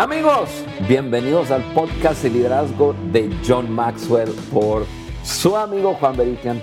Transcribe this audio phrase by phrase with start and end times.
[0.00, 0.48] Amigos,
[0.88, 4.86] bienvenidos al podcast de liderazgo de John Maxwell por
[5.22, 6.62] su amigo Juan Beriken.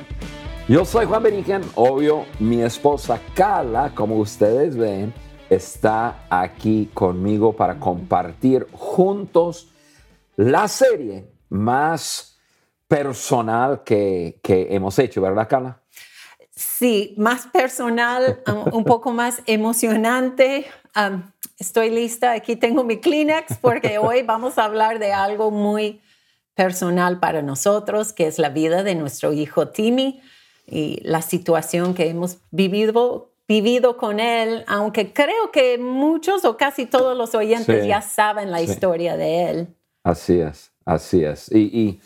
[0.67, 5.13] Yo soy Juan Beriken, obvio, mi esposa Carla, como ustedes ven,
[5.51, 9.71] está aquí conmigo para compartir juntos
[10.35, 12.39] la serie más
[12.87, 15.79] personal que, que hemos hecho, ¿verdad, Carla?
[16.49, 20.65] Sí, más personal, un poco más emocionante.
[21.57, 26.01] Estoy lista, aquí tengo mi Kleenex porque hoy vamos a hablar de algo muy
[26.55, 30.21] personal para nosotros, que es la vida de nuestro hijo Timmy
[30.65, 36.85] y la situación que hemos vivido, vivido con él, aunque creo que muchos o casi
[36.85, 39.67] todos los oyentes ya saben la historia de él.
[40.03, 41.51] Así es, así es.
[41.53, 42.01] y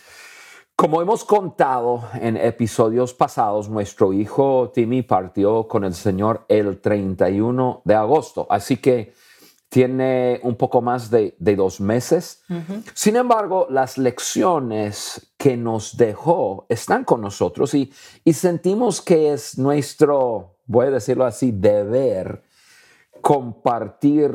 [0.81, 7.83] como hemos contado en episodios pasados, nuestro hijo Timmy partió con el Señor el 31
[7.86, 9.14] de agosto, así que
[9.69, 12.41] tiene un poco más de, dos meses.
[12.95, 17.94] Sin embargo, las lecciones que nos dejó están con nosotros y,
[18.25, 22.41] y sentimos que es nuestro, voy a decirlo así, deber
[23.22, 24.34] compartir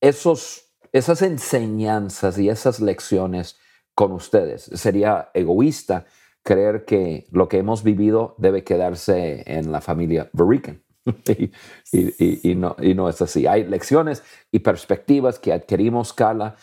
[0.00, 3.60] esos, esas enseñanzas y esas lecciones
[3.96, 4.70] con ustedes.
[4.74, 6.04] Sería egoísta
[6.44, 10.84] creer que lo que hemos vivido debe quedarse en la familia Beriken.
[11.92, 13.46] y, no, y, no, es así.
[13.46, 16.56] Hay lecciones y perspectivas que adquirimos, Carla,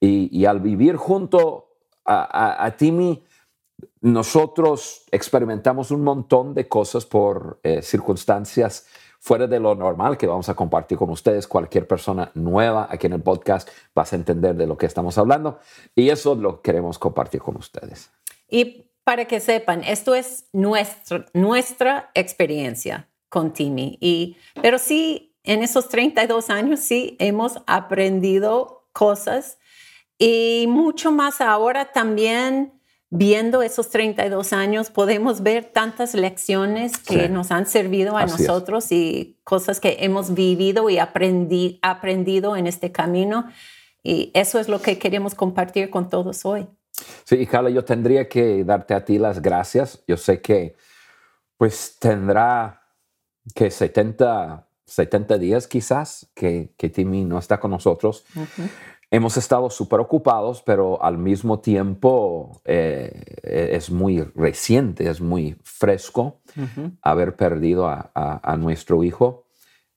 [0.00, 3.22] y, al vivir junto a, Timmy,
[4.00, 8.86] nosotros experimentamos un montón de cosas por eh, circunstancias
[9.18, 11.46] fuera de lo normal que vamos a compartir con ustedes.
[11.46, 15.58] Cualquier persona nueva aquí en el podcast vas a entender de lo que estamos hablando
[15.94, 18.10] y eso lo queremos compartir con ustedes.
[18.48, 23.98] Y para que sepan, esto es nuestra, nuestra experiencia con Timmy.
[24.00, 29.58] Y, pero sí, en esos 32 años sí hemos aprendido cosas
[30.18, 32.77] y mucho más ahora también
[33.10, 39.38] viendo esos 32 años, podemos ver tantas lecciones que nos han servido a nosotros y
[39.44, 43.46] cosas que hemos vivido y aprendido en este camino.
[44.02, 46.66] Y eso es lo que queremos compartir con todos hoy.
[47.24, 50.02] Sí, y Carla, yo tendría que darte a ti las gracias.
[50.06, 50.76] Yo sé que
[51.56, 52.82] pues tendrá
[53.54, 58.24] que 70, 70 días quizás que, que Timmy no está con nosotros.
[59.10, 66.40] Hemos estado súper ocupados, pero al mismo tiempo eh, es muy reciente, es muy fresco
[67.00, 69.46] haber perdido a, nuestro hijo.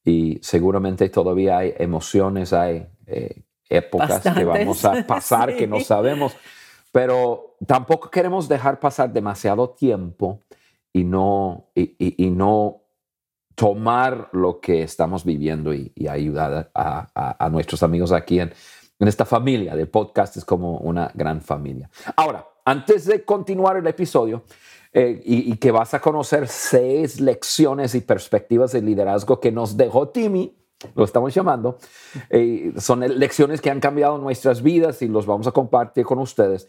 [0.05, 6.33] Y seguramente todavía hay emociones, hay eh, épocas que vamos a pasar que no sabemos,
[6.93, 10.39] pero tampoco queremos dejar pasar demasiado tiempo
[10.93, 12.81] y no, y, no
[13.55, 18.53] tomar lo que estamos viviendo y, ayudar a, nuestros amigos aquí en
[19.01, 21.89] en esta familia del podcast es como una gran familia.
[22.15, 24.43] Ahora, antes de continuar el episodio,
[24.93, 30.09] eh, y, que vas a conocer seis lecciones y perspectivas de liderazgo que nos dejó
[30.09, 30.53] Timmy,
[30.95, 31.77] lo estamos llamando,
[32.29, 36.67] eh, son lecciones que han cambiado nuestras vidas y los vamos a compartir con ustedes.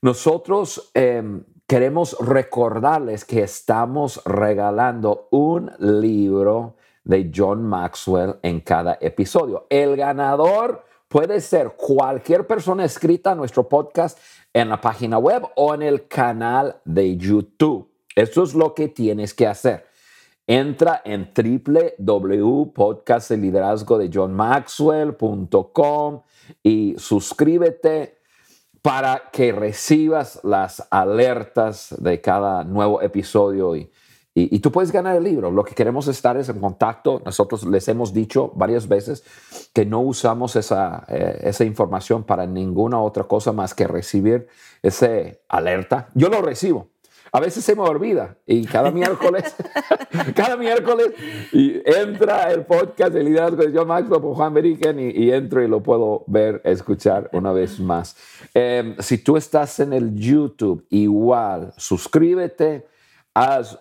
[0.00, 9.66] Nosotros em, queremos recordarles que estamos regalando un libro de John Maxwell en cada episodio.
[9.70, 10.84] El ganador
[11.14, 14.18] puede ser cualquier persona escrita a nuestro podcast
[14.52, 17.88] en la página web o en el canal de YouTube.
[18.16, 19.86] Eso es lo que tienes que hacer.
[20.44, 24.10] Entra en www.podcasteliderazgo de
[26.64, 28.18] y suscríbete
[28.82, 33.88] para que recibas las alertas de cada nuevo episodio y
[34.36, 35.52] y, tú puedes ganar el libro.
[35.52, 37.22] Lo que queremos estar es en contacto.
[37.24, 39.22] Nosotros les hemos dicho varias veces
[39.72, 44.48] que no usamos esa, eh, esa información para ninguna otra cosa más que recibir
[44.82, 46.08] ese alerta.
[46.14, 46.88] Yo lo recibo.
[47.30, 49.56] A veces se me olvida y cada miércoles,
[50.36, 51.08] cada miércoles
[51.52, 55.66] y entra el podcast de liderazgo de John Maxwell por Juan Beriken y, entro y
[55.66, 58.16] lo puedo ver, escuchar una vez más.
[58.52, 62.86] Em, si tú estás en el YouTube, igual, suscríbete,
[63.34, 63.80] haz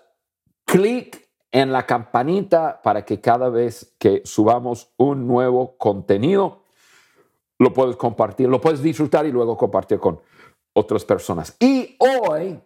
[0.66, 6.64] clic en la campanita para que cada vez que subamos un nuevo contenido,
[7.60, 10.20] lo puedes compartir, lo puedes disfrutar y luego compartir con
[10.74, 11.56] otras personas.
[11.60, 12.60] Y hoy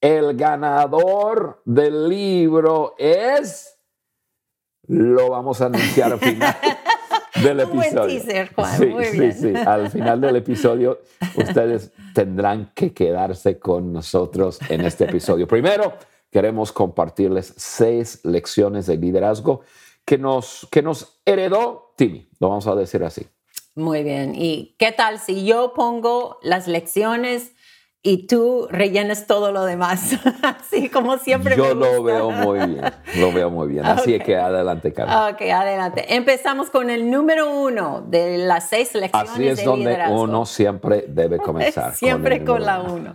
[0.00, 3.78] el ganador del libro es,
[4.86, 6.56] lo vamos a anunciar al final
[7.42, 8.20] del episodio.
[8.20, 11.00] sí, sí, Al final del episodio
[11.34, 15.48] ustedes tendrán que quedarse con nosotros en este episodio.
[15.48, 15.94] Primero,
[16.30, 19.62] queremos compartirles seis lecciones de liderazgo
[20.04, 23.26] que nos, que nos heredó Timmy, lo vamos a decir así.
[23.74, 24.34] Muy bien.
[24.34, 27.52] ¿Y qué tal si yo pongo las lecciones
[28.02, 30.16] y tú rellenas todo lo demás?
[30.42, 31.56] Así como siempre.
[31.56, 32.80] Yo lo veo muy bien,
[33.16, 33.84] lo veo muy bien.
[33.84, 35.34] Así que adelante, Carlos.
[35.34, 36.14] Ok, adelante.
[36.14, 39.30] Empezamos con el número uno de las seis lecciones.
[39.30, 41.94] Así es donde uno siempre debe comenzar.
[41.94, 43.14] siempre con, la uno.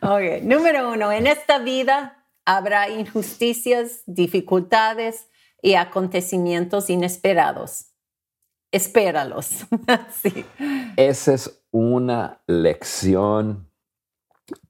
[0.00, 1.12] ok, número uno.
[1.12, 2.17] En esta vida
[2.48, 5.28] habrá injusticias, dificultades
[5.60, 7.88] y acontecimientos inesperados
[8.70, 9.66] espéralos.
[10.22, 10.44] sí.
[10.96, 13.70] Esa es una lección,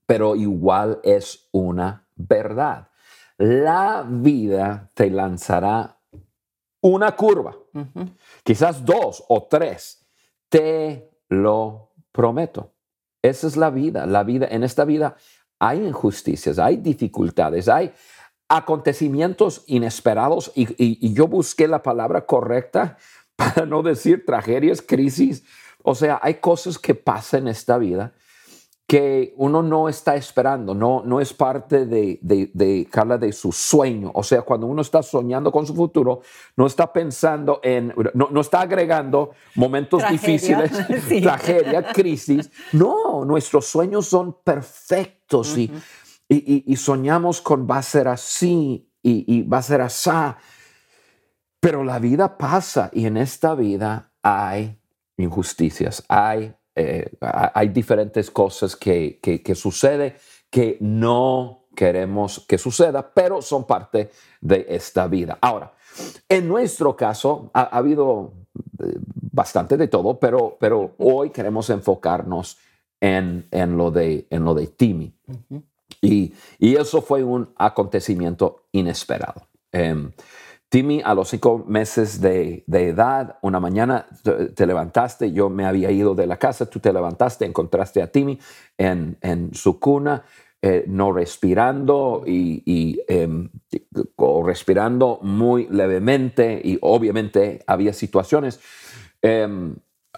[0.07, 2.89] pero igual es una verdad.
[3.37, 6.01] La vida te lanzará
[6.81, 7.57] una curva,
[8.45, 10.07] quizás dos o tres,
[10.49, 12.73] te lo prometo.
[13.21, 14.07] Esa es la vida.
[14.07, 15.17] La vida, en esta vida
[15.59, 17.93] hay injusticias, hay dificultades, hay
[18.49, 22.97] acontecimientos inesperados y yo busqué la palabra correcta
[23.37, 25.45] para no decir tragedias, crisis.
[25.83, 28.13] O sea, hay cosas que pasan en esta vida
[28.89, 33.53] que uno no está esperando, no, no es parte de, de, de, Carla, de su
[33.53, 34.11] sueño.
[34.15, 36.23] O sea, cuando uno está soñando con su futuro,
[36.57, 40.73] no está pensando en, no, no está agregando momentos difíciles,
[41.23, 42.51] tragedia, crisis.
[42.73, 45.71] No, nuestros sueños son perfectos y,
[46.27, 50.11] y, y, soñamos con va a ser así y, y va a ser así.
[51.61, 54.81] Pero la vida pasa y en esta vida hay
[55.19, 60.15] injusticias, hay, eh, hay diferentes cosas que, que, suceden
[60.49, 65.39] que no queremos que suceda, pero son parte de esta vida.
[65.41, 65.73] Ahora,
[66.29, 68.33] en nuestro caso ha, habido
[68.79, 68.95] eh,
[69.33, 72.59] bastante de todo, pero, pero hoy queremos enfocarnos
[73.01, 75.13] en, en, lo, de, en lo de Timmy.
[76.01, 79.49] y, y, eso fue un acontecimiento inesperado.
[79.73, 80.13] Em,
[80.69, 84.07] Timmy, a los cinco meses de, edad, una mañana
[84.55, 88.39] te, levantaste, yo me había ido de la casa, tú te levantaste, encontraste a Timmy
[88.77, 90.25] en, su cuna,
[90.61, 93.49] eh, no respirando y, em,
[94.45, 98.61] respirando muy levemente y obviamente había situaciones.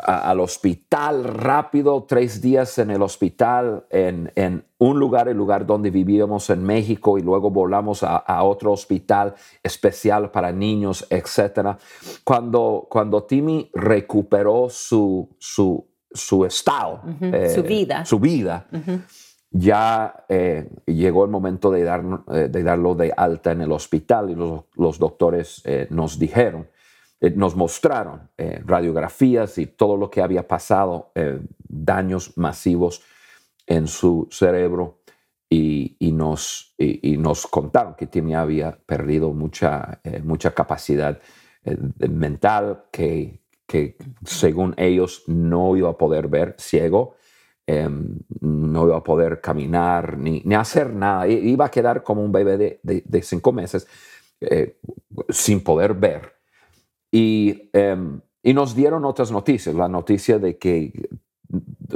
[0.02, 5.91] Al hospital rápido, tres días en el hospital, en, en, un lugar, el lugar donde
[5.91, 11.76] vivíamos en México, y luego volamos a, a otro hospital especial para niños, etc.
[12.25, 18.67] Cuando, cuando Timmy recuperó su, su, su estado, eh, su vida, su vida
[19.52, 24.31] ya eh, llegó el momento de, dar, eh, de darlo de alta en el hospital
[24.31, 26.69] y los, los doctores nos dijeron,
[27.20, 31.38] eh, nos mostraron eh, radiografías y todo lo que había pasado, eh,
[31.69, 33.02] daños masivos
[33.67, 35.00] en su cerebro
[35.52, 41.20] y, nos, y, nos contaron que Timmy había perdido mucha, mucha capacidad
[42.08, 47.16] mental, que, que según ellos no iba a poder ver ciego.
[47.66, 51.26] Em, no iba a poder caminar ni, ni, hacer nada.
[51.26, 53.88] Iba a quedar como un bebé de, de cinco meses
[55.31, 56.39] sin poder ver.
[57.12, 61.09] Em, y, nos dieron otras noticias, la noticia de que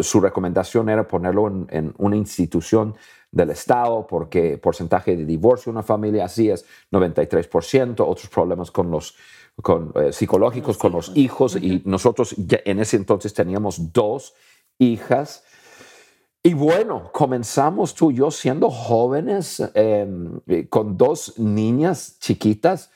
[0.01, 2.97] su recomendación era ponerlo en, una institución
[3.31, 8.91] del Estado porque porcentaje de divorcio en una familia así es 93%, otros problemas con
[8.91, 9.15] los
[9.63, 14.35] con, eh, psicológicos con los hijos y nosotros en ese entonces teníamos dos
[14.79, 15.44] hijas.
[16.43, 22.91] Y bueno, comenzamos tú y yo siendo jóvenes em, con dos niñas chiquitas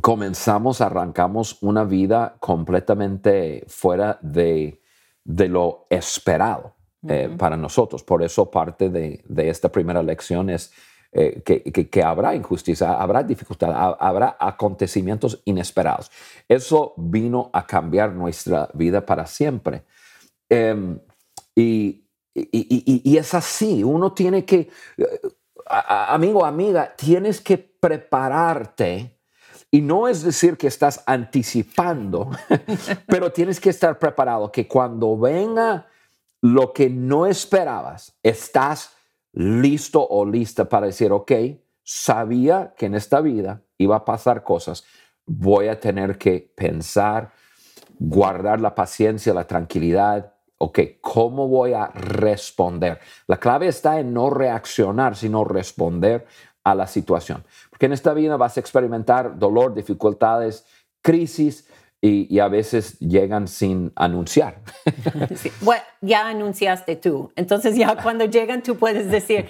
[0.00, 4.80] comenzamos, arrancamos una vida completamente fuera de,
[5.24, 6.74] lo esperado
[7.08, 8.02] eh, para nosotros.
[8.02, 10.72] Por eso parte de, esta primera lección es
[11.12, 16.10] eh, que, habrá injusticia, habrá dificultad, habrá acontecimientos inesperados.
[16.48, 19.84] Eso vino a cambiar nuestra vida para siempre.
[20.48, 20.98] Em,
[21.54, 22.02] y,
[22.34, 25.20] es así, uno tiene que, eh,
[25.66, 29.15] amigo, amiga, tienes que prepararte
[29.70, 32.30] y no es decir que estás anticipando,
[33.06, 35.86] pero tienes que estar preparado que cuando venga
[36.40, 38.92] lo que no esperabas, estás
[39.32, 41.32] listo o lista para decir, ok,
[41.82, 44.84] sabía que en esta vida iba a pasar cosas,
[45.26, 47.32] voy a tener que pensar,
[47.98, 52.98] guardar la paciencia, la tranquilidad, ok, ¿cómo voy a responder?
[53.26, 56.26] La clave está en no reaccionar, sino responder
[56.66, 57.44] a la situación.
[57.70, 60.66] Porque en esta vida vas a experimentar dolor, dificultades,
[61.00, 61.68] crisis
[62.00, 64.60] y, a veces llegan sin anunciar.
[65.60, 67.32] Bueno, ya anunciaste tú.
[67.36, 69.46] Entonces ya cuando llegan tú puedes decir,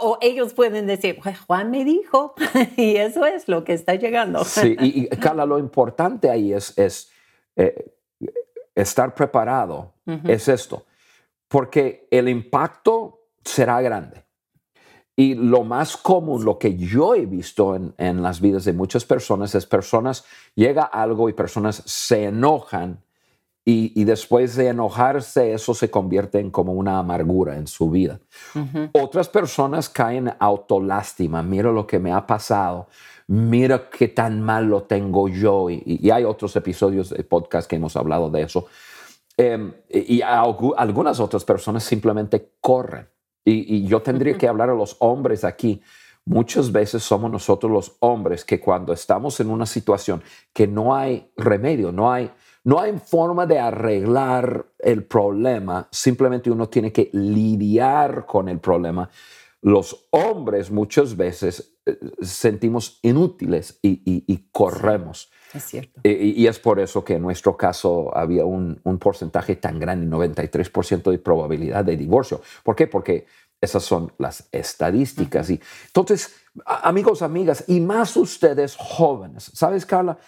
[0.00, 2.34] o ellos pueden decir, Juan me dijo,
[2.76, 4.42] y eso es lo que está llegando.
[4.44, 7.10] Sí, y, Carla, lo importante ahí es, es
[7.56, 7.92] eh,
[8.74, 9.92] estar preparado
[10.24, 10.86] es esto,
[11.48, 14.27] porque el impacto será grande.
[15.18, 19.04] Y lo más común, lo que yo he visto en, en, las vidas de muchas
[19.04, 23.02] personas es personas, llega algo y personas se enojan
[23.70, 28.18] y, después de enojarse eso se convierte en como una amargura en su vida.
[28.94, 32.88] Otras personas caen autolástima, mira lo que me ha pasado,
[33.26, 35.68] mira qué tan mal lo tengo yo.
[35.68, 38.68] Y, hay otros episodios de podcast que hemos hablado de eso.
[39.36, 43.06] Em, y algunas otras personas simplemente corren.
[43.44, 45.80] Y, yo tendría que hablar a los hombres aquí.
[46.24, 51.30] Muchas veces somos nosotros los hombres que cuando estamos en una situación que no hay
[51.36, 52.30] remedio, no hay
[52.64, 59.08] no hay forma de arreglar el problema, simplemente uno tiene que lidiar con el problema.
[59.62, 65.30] Los hombres muchas veces eh, sentimos inútiles y, corremos.
[65.54, 66.00] Es cierto.
[66.02, 71.18] Y, es por eso que en nuestro caso había un, porcentaje tan grande, 93% de
[71.18, 72.42] probabilidad de divorcio.
[72.62, 72.86] ¿Por qué?
[72.86, 73.26] Porque
[73.60, 75.50] esas son las estadísticas.
[75.50, 80.18] Y entonces, amigos, amigas, y más ustedes jóvenes, ¿sabes, Carla?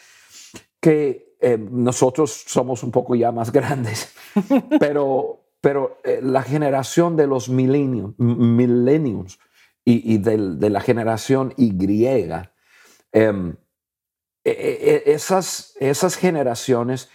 [0.81, 4.13] Que eh, nosotros somos un poco ya más grandes,
[4.81, 9.39] pero, pero eh, la generación de los millennials
[9.85, 11.81] y, de, la generación Y, em,
[13.13, 13.57] e, e, e,
[14.45, 17.11] esas, esas generaciones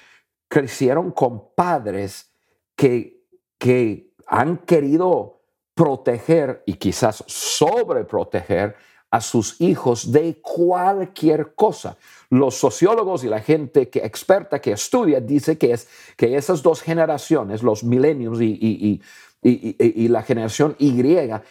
[0.47, 2.31] crecieron con padres
[2.75, 3.23] que,
[3.57, 5.41] que han querido
[5.73, 8.75] proteger y quizás sobreproteger
[9.11, 11.97] a sus hijos de cualquier cosa.
[12.29, 16.81] Los sociólogos y la gente que experta que estudia dice que es que esas dos
[16.81, 19.01] generaciones, los millennials y, y,
[19.47, 21.41] y, la generación Y e,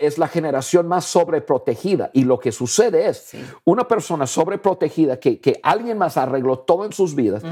[0.00, 2.10] es la generación más sobreprotegida.
[2.12, 3.32] Y lo que sucede es
[3.64, 7.42] una persona sobreprotegida que, que, alguien más arregló todo en sus vidas,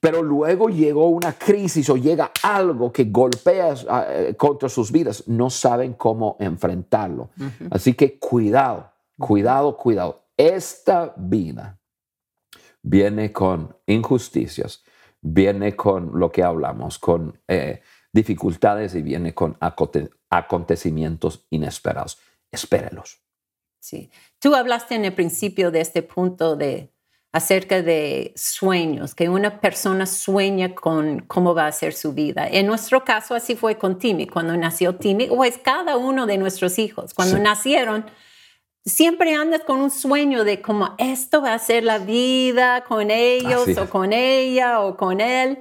[0.00, 3.74] pero luego llegó una crisis o llega algo que golpea
[4.08, 7.28] eh, contra sus vidas, no saben cómo enfrentarlo.
[7.70, 10.22] Así que cuidado, cuidado, cuidado.
[10.36, 11.78] Esta vida
[12.82, 14.82] viene con injusticias,
[15.20, 17.38] viene con lo que hablamos, con...
[17.46, 17.82] Eh,
[18.18, 19.56] dificultades y viene con
[20.30, 22.18] acontecimientos inesperados.
[22.50, 23.20] Espérelos.
[23.78, 24.10] Sí.
[24.38, 26.92] Tú hablaste en el principio de este punto de
[27.30, 32.48] acerca de sueños, que una persona sueña con cómo va a ser su vida.
[32.48, 36.38] En nuestro caso así fue con Timmy, cuando nació Timmy, o es cada uno de
[36.38, 37.14] nuestros hijos.
[37.14, 38.06] Cuando nacieron,
[38.84, 43.76] siempre andas con un sueño de cómo esto va a ser la vida con ellos
[43.76, 45.58] o con ella o con él.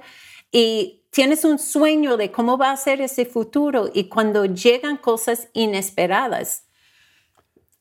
[0.52, 5.48] Y tienes un sueño de cómo va a ser ese futuro y cuando llegan cosas
[5.54, 6.68] inesperadas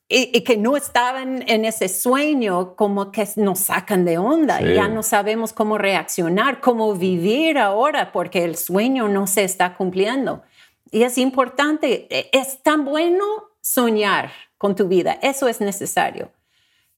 [0.09, 4.59] y, que no estaban en ese sueño, como que nos sacan de onda.
[4.63, 9.75] Y ya no sabemos cómo reaccionar, cómo vivir ahora porque el sueño no se está
[9.77, 10.41] cumpliendo.
[10.89, 13.23] Y es importante, e, es tan bueno
[13.61, 16.31] soñar con tu vida, eso es necesario,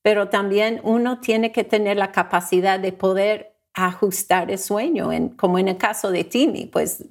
[0.01, 5.59] pero también uno tiene que tener la capacidad de poder ajustar el sueño, en, como
[5.59, 7.03] en el caso de Timmy, pues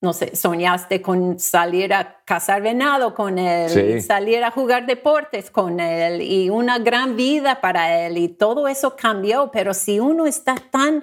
[0.00, 5.80] no sé, soñaste con salir a cazar venado con él, salir a jugar deportes con
[5.80, 10.54] él y una gran vida para él y todo eso cambió, pero si uno está
[10.54, 11.02] tan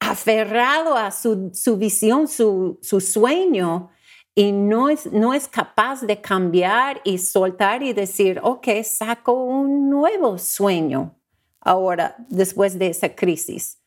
[0.00, 3.90] aferrado a su, su visión, su, su, sueño
[4.34, 9.88] y no es, no es capaz de cambiar y soltar y decir, ok, saco un
[9.88, 11.14] nuevo sueño
[11.60, 13.78] ahora después de esa crisis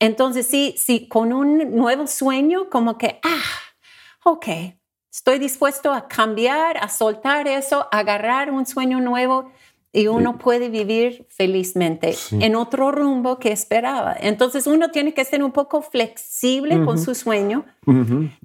[0.00, 3.42] entonces, sí, sí, con un nuevo sueño, como que, ah,
[4.24, 4.46] ok,
[5.12, 9.50] estoy dispuesto a cambiar, a soltar eso, agarrar un sueño nuevo
[9.92, 14.14] y uno puede vivir felizmente en otro rumbo que esperaba.
[14.20, 17.64] Entonces uno tiene que ser un poco flexible con su sueño.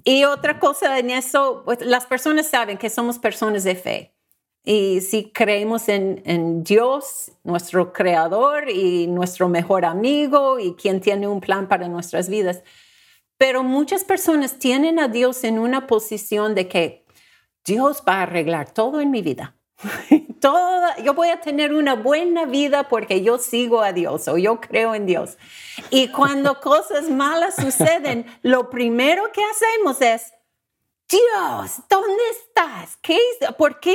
[0.02, 4.13] Y otra cosa en eso, pues, las personas saben que somos personas de fe.
[4.66, 11.42] Y si creemos en, Dios, nuestro creador y nuestro mejor amigo y quien tiene un
[11.42, 12.62] plan para nuestras vidas.
[13.36, 17.04] Pero muchas personas tienen a Dios en una posición de que
[17.66, 19.54] Dios va a arreglar todo en mi vida.
[20.40, 24.60] Toda, yo voy a tener una buena vida porque yo sigo a Dios o yo
[24.62, 25.36] creo en Dios.
[25.90, 30.32] Y cuando cosas malas suceden, lo primero que hacemos es,
[31.06, 32.96] Dios, ¿dónde estás?
[33.02, 33.18] ¿Qué,
[33.58, 33.94] ¿Por qué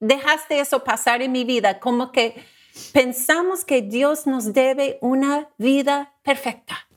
[0.00, 2.44] dejaste eso pasar en mi vida, como que
[2.92, 6.88] pensamos que Dios nos debe una vida perfecta,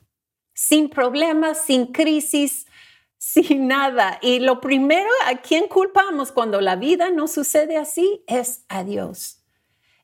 [0.54, 2.66] sin problemas, sin crisis,
[3.18, 4.18] sin nada.
[4.20, 9.42] Y lo primero a quien culpamos cuando la vida no sucede así es a Dios.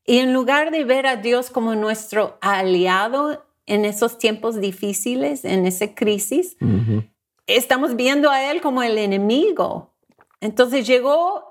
[0.04, 5.66] Y en lugar de ver a Dios como nuestro aliado en esos tiempos difíciles, en
[5.66, 6.56] esa crisis,
[7.46, 9.92] estamos viendo a él como el enemigo.
[10.40, 11.47] Entonces llegó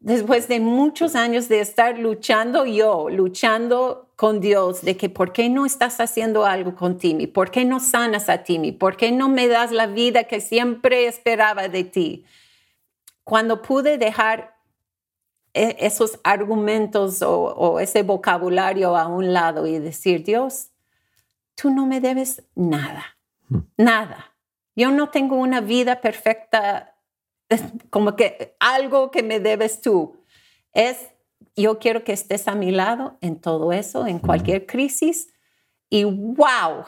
[0.00, 5.48] después de muchos años de estar luchando yo, luchando con Dios, de que ¿por qué
[5.48, 7.26] no estás haciendo algo con Timmy?
[7.26, 8.72] ¿Por qué no sanas a Timmy?
[8.72, 12.24] ¿Por qué no me das la vida que siempre esperaba de ti?
[13.24, 14.56] Cuando pude dejar
[15.52, 20.70] e- esos argumentos o, o ese vocabulario a un lado y decir, Dios,
[21.54, 23.18] tú no me debes nada,
[23.76, 24.36] nada.
[24.76, 26.95] Yo no tengo una vida perfecta,
[27.90, 30.22] como que algo que me debes tú.
[30.72, 31.12] Es,
[31.54, 35.28] yo quiero que estés a mi lado en todo eso, en cualquier crisis.
[35.88, 36.84] Y wow,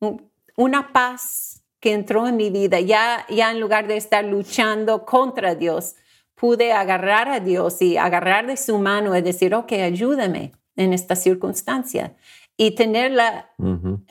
[0.00, 2.78] un- una paz que entró en mi vida.
[2.80, 5.96] Ya, ya en lugar de estar luchando contra Dios,
[6.36, 11.16] pude agarrar a Dios y agarrar de su mano y decir, ok, ayúdame en esta
[11.16, 12.14] circunstancia.
[12.56, 13.50] Y tener la,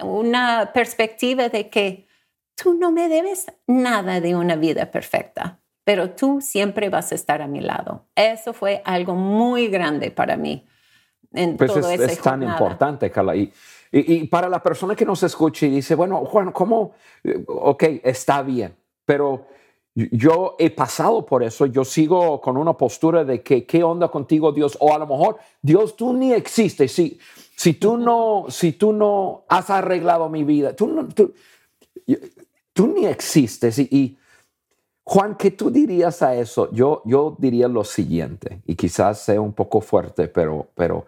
[0.03, 2.07] una perspectiva de que
[2.55, 7.41] tú no me debes nada de una vida perfecta, pero tú siempre vas a estar
[7.41, 8.05] a mi lado.
[8.15, 10.65] Eso fue algo muy grande para mí
[11.33, 13.35] en Pues todo es, es tan importante, Carla.
[13.35, 13.51] Y,
[13.91, 16.93] y, y para la persona que nos escucha y dice, bueno, Juan, ¿cómo?
[17.23, 19.47] Eh, Ok, está bien, pero
[19.93, 24.51] yo he pasado por eso, yo sigo con una postura de que, ¿qué onda contigo,
[24.51, 24.77] Dios?
[24.79, 26.93] O a lo mejor, Dios, tú ni existes.
[26.93, 27.19] Si,
[27.55, 31.33] si, tú, no, si tú no has arreglado mi vida, tú, no, tú,
[32.71, 33.79] tú ni existes.
[33.79, 34.17] Y, y,
[35.13, 36.71] Juan, ¿qué tú dirías a eso?
[36.71, 41.05] Yo, yo diría lo siguiente, y quizás sea un poco fuerte, pero, pero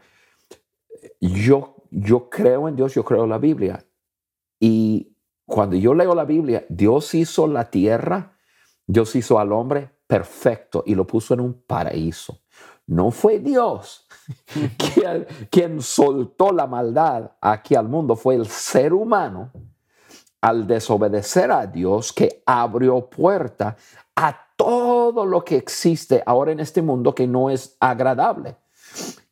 [1.21, 3.81] yo, yo creo en Dios, yo creo en la Biblia.
[4.59, 8.33] Y cuando yo leo la Biblia, Dios hizo la tierra,
[8.85, 12.41] Dios hizo al hombre perfecto y lo puso en un paraíso.
[12.85, 14.05] No fue Dios
[14.77, 19.53] quien, quien soltó la maldad aquí al mundo, fue el ser humano
[20.43, 23.77] al desobedecer a Dios que abrió puerta
[24.13, 28.57] a todo lo que existe ahora en este mundo que no es agradable.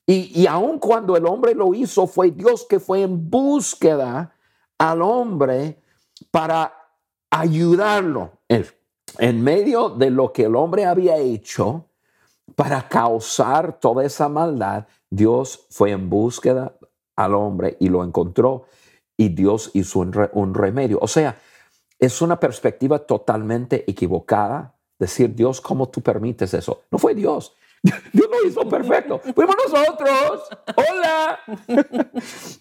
[0.05, 4.33] Y, y aun cuando el hombre lo hizo, fue Dios que fue en búsqueda
[4.77, 5.81] al hombre
[6.31, 6.73] para
[7.29, 8.65] ayudarlo en,
[9.19, 11.87] en medio de lo que el hombre había hecho
[12.55, 14.87] para causar toda esa maldad.
[15.09, 16.73] Dios fue en búsqueda
[17.17, 18.63] al hombre y lo encontró
[19.21, 20.97] y Dios hizo un, re- un remedio.
[20.99, 21.37] O sea,
[21.99, 26.81] es una perspectiva totalmente equivocada decir, Dios, ¿cómo tú permites eso?
[26.89, 27.53] No fue Dios.
[27.83, 29.19] Dios lo hizo perfecto.
[29.35, 30.49] Fuimos nosotros.
[30.75, 31.39] Hola.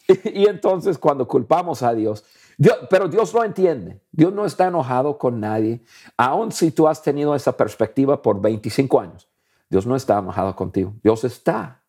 [0.08, 2.24] y, y entonces cuando culpamos a Dios,
[2.58, 4.02] Dios, pero Dios lo entiende.
[4.12, 5.82] Dios no está enojado con nadie.
[6.18, 9.28] Aun si tú has tenido esa perspectiva por 25 años,
[9.70, 10.92] Dios no está enojado contigo.
[11.02, 11.82] Dios está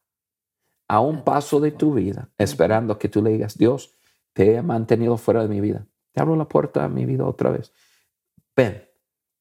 [0.88, 3.96] a un paso de tu vida esperando que tú le digas, Dios,
[4.34, 5.86] te he mantenido fuera de mi vida.
[6.14, 7.74] Te abro la puerta a mi vida otra vez.
[8.56, 8.88] Ven,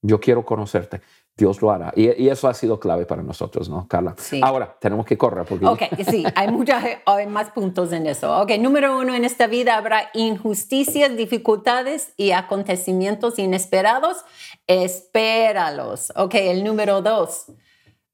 [0.02, 1.00] yo quiero conocerte.
[1.36, 1.92] Dios lo hará.
[1.96, 4.14] Y, y eso ha sido clave para nosotros, ¿no, Carla?
[4.18, 4.40] Sí.
[4.42, 5.64] Ahora, tenemos que correr porque...
[5.64, 8.40] Ok, sí, hay, muchas, hay más puntos en eso.
[8.42, 14.18] Ok, número uno, en esta vida habrá injusticias, dificultades y acontecimientos inesperados.
[14.66, 16.12] Espéralos.
[16.14, 17.46] Ok, el número dos,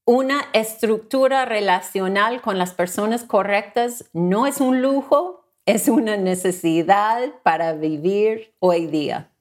[0.04, 7.72] una estructura relacional con las personas correctas no es un lujo, es una necesidad para
[7.74, 9.32] vivir hoy día.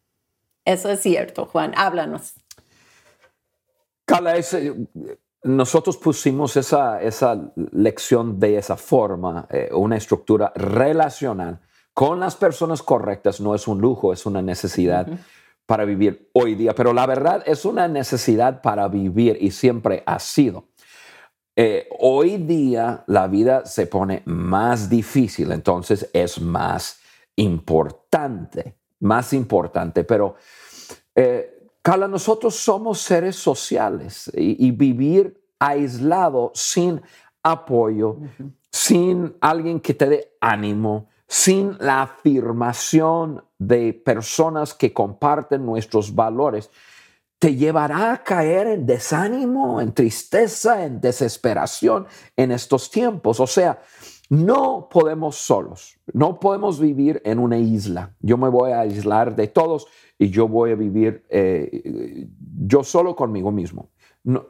[0.66, 1.74] Eso es cierto, Juan.
[1.78, 2.34] Háblanos.
[4.06, 4.36] Carla,
[5.44, 11.62] nosotros pusimos esa, esa lección de esa forma, eh, una estructura relacional
[11.94, 13.40] con las personas correctas.
[13.40, 15.08] No es un lujo, es una necesidad
[15.68, 16.74] para vivir hoy día.
[16.74, 20.66] Pero la verdad es una necesidad para vivir y siempre ha sido.
[21.58, 27.00] Eh, hoy día la vida se pone más difícil, entonces es más
[27.38, 30.04] importante, más importante.
[30.04, 30.36] Pero,
[31.16, 37.02] eh, Carla, nosotros somos seres sociales y, y vivir aislado sin
[37.42, 38.18] apoyo,
[38.72, 46.70] sin alguien que te dé ánimo, sin la afirmación de personas que comparten nuestros valores,
[47.46, 53.40] te llevará a caer en desánimo, en tristeza, en desesperación en estos tiempos.
[53.40, 53.84] O sea,
[54.30, 58.16] no podemos solos, no podemos vivir en una isla.
[58.20, 59.86] Yo me voy a aislar de todos
[60.18, 62.28] y yo voy a vivir eh,
[62.66, 63.92] yo solo conmigo mismo.
[64.24, 64.48] No,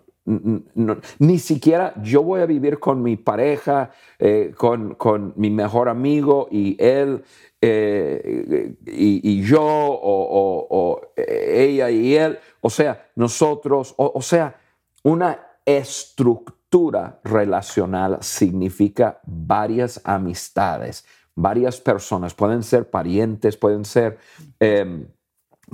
[1.19, 6.47] ni siquiera yo voy a vivir con mi pareja, eh, con, con mi mejor amigo
[6.49, 7.25] y él
[7.67, 9.97] eh, y, y yo o,
[10.41, 12.37] o- o ella y él.
[12.61, 14.55] O sea, nosotros, o, o sea,
[15.03, 21.05] una estructura relacional significa varias amistades
[21.37, 24.17] varias personas, pueden ser parientes, pueden ser
[24.57, 25.05] em,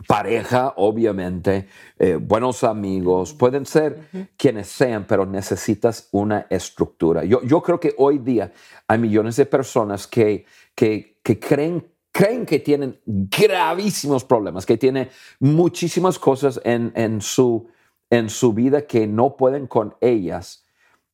[0.08, 1.68] pareja, obviamente,
[2.00, 7.24] eh, buenos amigos, pueden ser quienes sean, pero necesitas una estructura.
[7.26, 8.52] Yo, yo creo que hoy día
[8.88, 15.10] hay millones de personas que, que, que creen creen que tienen gravísimos problemas, que tienen
[15.40, 17.70] muchísimas cosas en, en, su,
[18.10, 20.66] en su vida que no pueden con ellas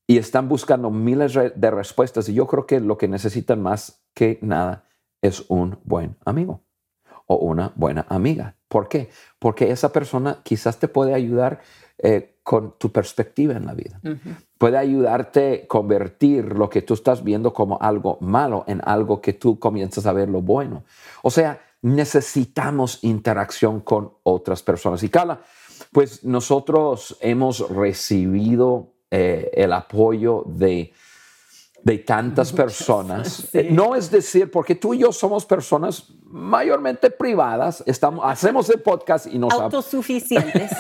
[0.07, 2.29] y están buscando miles de respuestas.
[2.29, 4.85] Y yo creo que lo que necesitan más que nada
[5.21, 6.63] es un buen amigo
[7.27, 8.55] o una buena amiga.
[8.67, 9.09] ¿Por qué?
[9.37, 11.61] Porque esa persona quizás te puede ayudar
[11.99, 13.99] eh, con tu perspectiva en la vida.
[14.57, 19.33] Puede ayudarte a convertir lo que tú estás viendo como algo malo en algo que
[19.33, 20.86] tú comienzas a ver lo bueno.
[21.23, 25.03] O sea, necesitamos interacción con otras personas.
[25.03, 25.41] Y Carla,
[25.91, 30.93] pues nosotros hemos recibido eh, el apoyo de
[31.88, 33.47] de tantas personas.
[33.71, 39.28] No es decir, porque tú y yo somos personas mayormente privadas, estamos, hacemos el podcast
[39.28, 39.54] y nos...
[39.54, 40.71] Autosuficientes.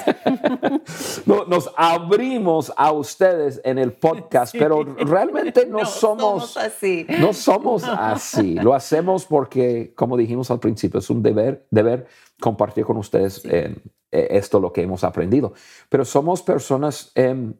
[1.25, 7.05] nos abrimos a ustedes en el podcast, pero realmente no, somos, así.
[7.19, 8.55] No somos así.
[8.55, 12.07] Lo hacemos porque, como dijimos al principio, es un deber, deber
[12.39, 13.75] compartir con ustedes eh,
[14.11, 15.53] esto, lo que hemos aprendido.
[15.89, 17.53] Pero somos personas em,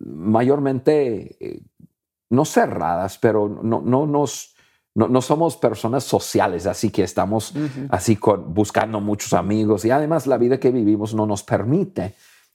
[0.00, 1.62] mayormente eh,
[2.30, 4.54] no cerradas, pero no, no nos...
[4.94, 7.52] No, somos personas sociales, así que estamos
[7.90, 9.84] así con, buscando muchos amigos.
[9.84, 12.14] Y además la vida que vivimos no nos permite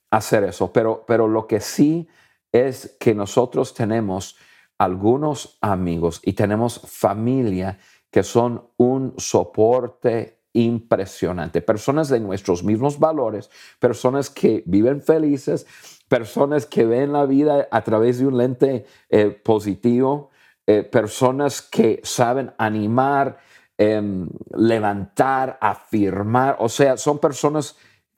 [0.10, 2.08] hacer eso, pero, pero lo que sí
[2.52, 4.38] es que nosotros tenemos
[4.80, 7.78] algunos amigos y tenemos familia
[8.10, 15.66] que son un soporte impresionante, personas de nuestros mismos valores, personas que viven felices,
[16.12, 20.30] personas que ven la vida a través de un lente eh, positivo,
[20.67, 23.39] eh, personas que saben animar,
[23.78, 27.78] em, levantar, afirmar, o sea, son personas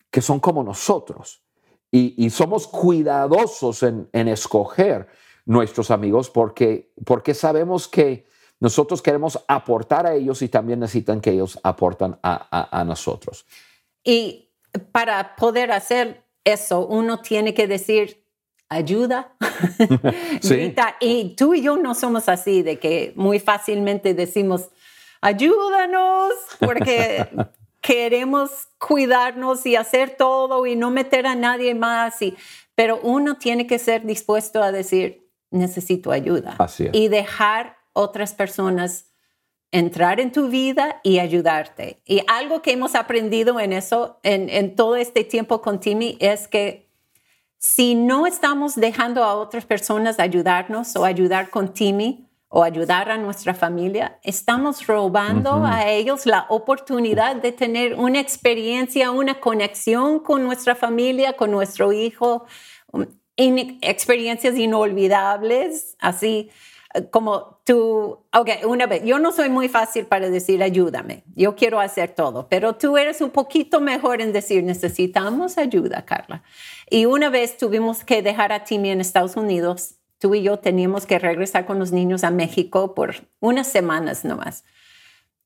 [0.10, 1.44] que son como nosotros
[1.92, 5.08] y, somos cuidadosos en, escoger
[5.46, 8.26] nuestros amigos porque, porque sabemos que
[8.60, 13.46] nosotros queremos aportar a ellos y también necesitan que ellos aportan a, a nosotros.
[14.04, 14.50] Y
[14.92, 18.24] para poder hacer eso, uno tiene que decir,
[18.70, 19.36] ayuda.
[20.42, 20.74] sí.
[21.00, 24.70] y tú y yo no somos así, de que muy fácilmente decimos,
[25.22, 27.28] ayúdanos, porque
[27.82, 32.22] queremos cuidarnos y hacer todo y no meter a nadie más.
[32.22, 32.36] Y,
[32.76, 36.58] pero uno tiene que ser dispuesto a decir, necesito ayuda.
[36.92, 39.13] Y dejar otras personas
[39.74, 42.00] entrar en tu vida y ayudarte.
[42.06, 46.92] Y algo que hemos aprendido en eso, en, todo este tiempo con Timmy, es que
[47.58, 53.18] si no estamos dejando a otras personas ayudarnos o ayudar con Timmy o ayudar a
[53.18, 60.44] nuestra familia, estamos robando a ellos la oportunidad de tener una experiencia, una conexión con
[60.44, 62.46] nuestra familia, con nuestro hijo,
[63.36, 66.52] experiencias inolvidables, así
[67.10, 71.80] como tú, ok, una vez, yo no soy muy fácil para decir ayúdame, yo quiero
[71.80, 76.44] hacer todo, pero tú eres un poquito mejor en decir necesitamos ayuda, Carla.
[76.90, 81.06] Y una vez tuvimos que dejar a Timmy en Estados Unidos, tú y yo teníamos
[81.06, 84.64] que regresar con los niños a México por unas semanas nomás.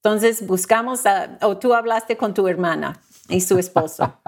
[0.04, 4.14] Entonces buscamos, a, o tú hablaste con tu hermana y su esposo.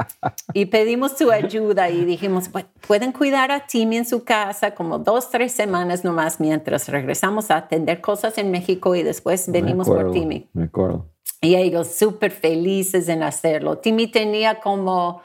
[0.54, 2.50] Y pedimos su ayuda y dijimos,
[2.88, 7.58] pueden cuidar a Timmy en su casa como dos, tres semanas nomás mientras regresamos a
[7.58, 10.50] atender cosas en México y después venimos por Timmy.
[10.54, 11.08] Me acuerdo.
[11.40, 13.78] Y ellos súper felices en hacerlo.
[13.78, 15.22] Timmy tenía como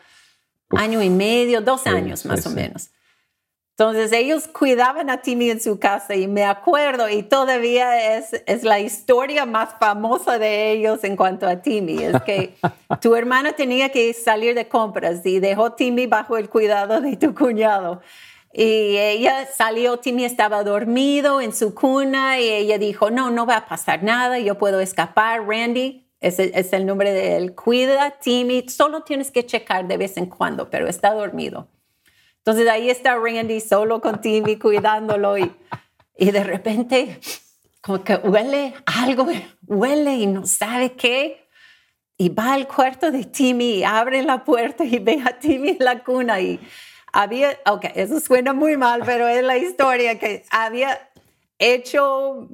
[0.71, 2.91] año y medio, dos años más o menos.
[3.77, 8.63] Entonces ellos cuidaban a Timmy en su casa y me acuerdo y todavía es, es
[8.63, 12.01] la historia más famosa de ellos en cuanto a Timmy.
[12.01, 12.55] Es que
[13.01, 17.35] tu hermana tenía que salir de compras y dejó Timmy bajo el cuidado de tu
[17.35, 18.01] cuñado.
[18.53, 23.57] Y ella salió, Timmy estaba dormido en su cuna y ella dijo, no, no va
[23.57, 25.49] a pasar nada, yo puedo escapar.
[25.49, 30.17] Randy, ese es el nombre de él, cuida Timmy, solo tienes que checar de vez
[30.17, 31.67] en cuando, pero está dormido.
[32.47, 35.51] Entonces ahí está Randy solo con Timmy cuidándolo y,
[36.19, 37.19] y de repente
[37.81, 39.27] como que huele algo,
[39.67, 41.49] huele y no sabe qué.
[42.19, 46.05] Y va al cuarto de Timmy abre la puerta y ve a Timmy en la
[46.05, 46.61] cuna y
[47.15, 51.11] había, ok, eso suena muy mal, pero es la historia que había
[51.59, 52.49] hecho,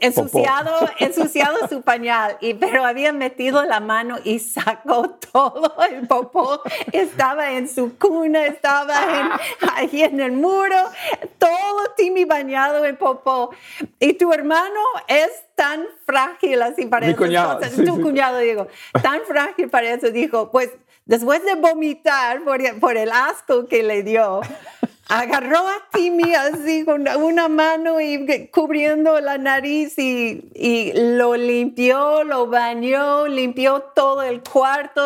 [0.00, 6.62] ensuciado, ensuciado su pañal, y, pero había metido la mano y sacó todo el popó.
[6.92, 9.38] Estaba en su cuna, estaba
[9.74, 10.76] ahí en el muro,
[11.38, 13.50] todo Timmy bañado en popó.
[13.98, 17.76] Y tu hermano es tan frágil así para esas cosas.
[17.76, 18.68] tu cuñado, digo,
[19.02, 20.70] tan frágil para eso, dijo, pues
[21.04, 24.40] después de vomitar por, por el asco que le dio,
[25.08, 32.24] agarró a Timmy así con una mano y cubriendo la nariz y, y, lo limpió,
[32.24, 35.02] lo bañó, limpió todo el cuarto,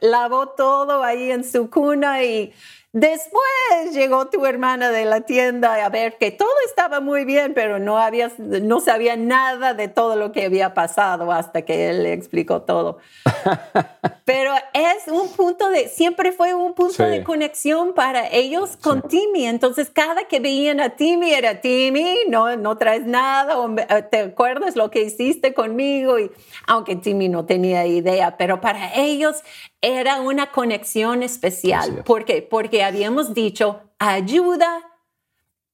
[0.00, 2.52] lavó todo ahí en su cuna y
[2.94, 7.78] Después llegó tu hermana de la tienda a ver que todo estaba muy bien, pero
[7.78, 12.12] no, había, no sabía nada de todo lo que había pasado hasta que él le
[12.12, 12.98] explicó todo.
[14.26, 19.46] pero es un punto de, siempre fue un punto de conexión para ellos con Timmy.
[19.46, 23.54] Entonces, cada que veían a Timmy era Timmy, no, no traes nada,
[23.88, 26.18] eh, te acuerdas lo que hiciste conmigo.
[26.18, 26.30] Y
[26.66, 29.42] aunque Timmy no tenía idea, pero para ellos
[29.82, 32.04] era una conexión especial.
[32.04, 32.40] ¿Por qué?
[32.40, 34.88] Porque habíamos dicho ayuda.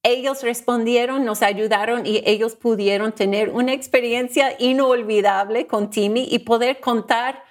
[0.01, 6.79] Ellos respondieron, nos ayudaron y ellos pudieron tener una experiencia inolvidable con Timmy y poder
[6.79, 7.43] contar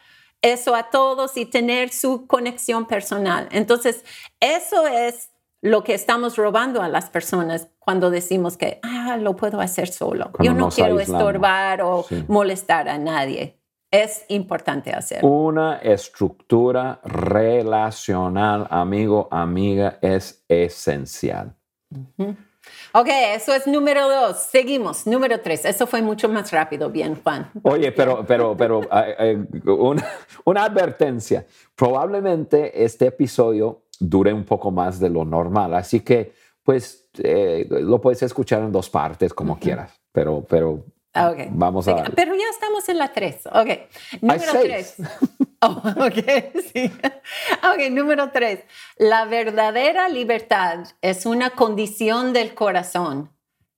[0.43, 3.49] eso a todos y tener su conexión personal.
[3.53, 4.05] Entonces,
[4.41, 9.61] eso es lo que estamos robando a las personas cuando decimos que, ah, lo puedo
[9.61, 10.31] hacer solo.
[10.41, 13.58] Yo no quiero estorbar o molestar a nadie
[13.91, 15.25] es importante hacer.
[15.25, 21.55] Una estructura relacional, amigo, amiga, es esencial.
[22.93, 24.37] Ok, eso es número dos.
[24.51, 25.07] Seguimos.
[25.07, 25.65] Número tres.
[25.65, 26.91] Eso fue mucho más rápido.
[26.91, 27.51] Bien, Juan.
[27.63, 30.05] Oye, pero, pero, pero, eh, eh, una,
[30.45, 31.47] una advertencia.
[31.75, 35.75] Probablemente este episodio dure un poco más de lo normal.
[35.75, 39.99] Así que, pues, eh, lo puedes escuchar en dos partes, como quieras.
[40.13, 41.49] Pero, pero Ah, okay.
[41.51, 42.05] Vamos a.
[42.15, 43.47] Pero ya estamos en la 3.
[43.47, 43.69] Ok.
[44.21, 44.97] Número 3.
[45.61, 46.89] Oh, ok, sí.
[47.65, 48.61] Ok, número 3.
[48.97, 53.33] La verdadera libertad es una condición del corazón,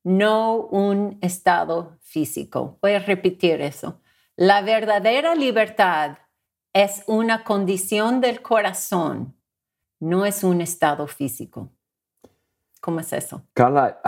[0.04, 2.76] no un estado físico.
[2.82, 3.98] Voy a repetir eso.
[4.36, 6.18] La verdadera libertad
[6.74, 9.36] es una condición del corazón,
[10.00, 11.70] no es un estado físico.
[12.80, 13.42] ¿Cómo es eso?
[13.52, 14.00] Carla,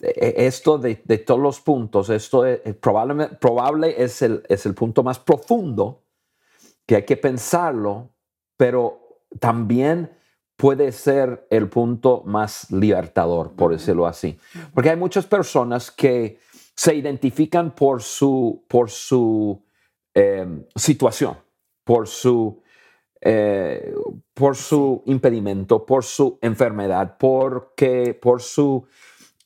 [0.00, 5.02] e, esto de, todos los puntos, esto es, probable, probable es, el, es el punto
[5.02, 6.04] más profundo
[6.86, 8.10] que hay que pensarlo,
[8.56, 9.00] pero
[9.38, 10.10] también
[10.56, 14.38] puede ser el punto más libertador, por decirlo así.
[14.74, 16.38] Porque hay muchas personas que
[16.76, 19.62] se identifican por su, por su
[20.14, 21.36] em, situación,
[21.84, 22.62] por su
[23.22, 23.94] eh,
[24.32, 28.86] por su impedimento, por su enfermedad, porque, por su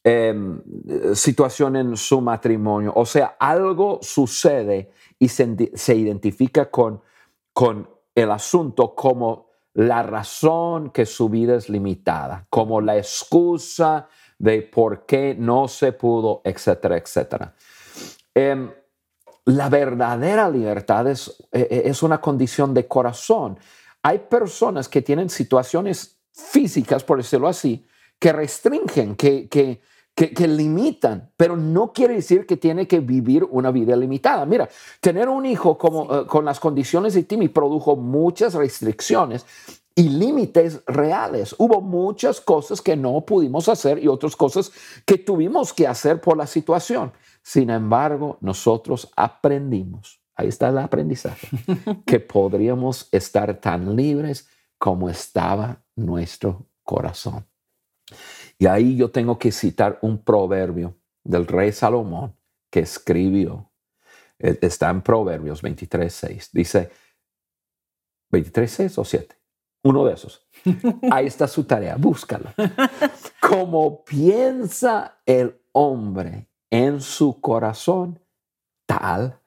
[0.04, 0.60] em,
[1.14, 2.92] situación en su matrimonio.
[2.94, 7.02] O sea, algo sucede y se, identifica con,
[7.52, 14.08] con el asunto como la razón que su vida es limitada, como la excusa
[14.38, 17.54] de por qué no se pudo, etcétera, etcétera.
[18.34, 18.70] Em,
[19.46, 23.59] la verdadera libertad es, e, e, es una condición de corazón.
[24.02, 27.87] Hay personas que tienen situaciones físicas, por decirlo así,
[28.18, 29.80] que restringen, que, que,
[30.14, 34.46] que, limitan, pero no quiere decir que tiene que vivir una vida limitada.
[34.46, 34.68] Mira,
[35.00, 39.44] tener un hijo como, eh, con las condiciones de Timmy produjo muchas restricciones
[39.94, 41.54] y límites reales.
[41.59, 44.72] Hubo muchas cosas que no pudimos hacer y otras cosas
[45.04, 47.12] que tuvimos que hacer por la situación.
[47.44, 51.46] Sin embargo, nosotros aprendimos, ahí está el aprendizaje,
[52.07, 57.46] que podríamos estar tan libres como estaba nuestro corazón.
[58.59, 62.35] Y ahí yo tengo que citar un proverbio del rey Salomón
[62.70, 63.70] que escribió.
[64.38, 66.48] E, está en Proverbios 23.6.
[66.50, 66.90] Dice,
[68.33, 69.37] 23.6 o 7.
[69.83, 70.46] Uno de esos.
[71.11, 72.54] Ahí está su tarea, búscalo.
[73.38, 78.18] Como piensa el hombre en su corazón,
[78.84, 79.38] tal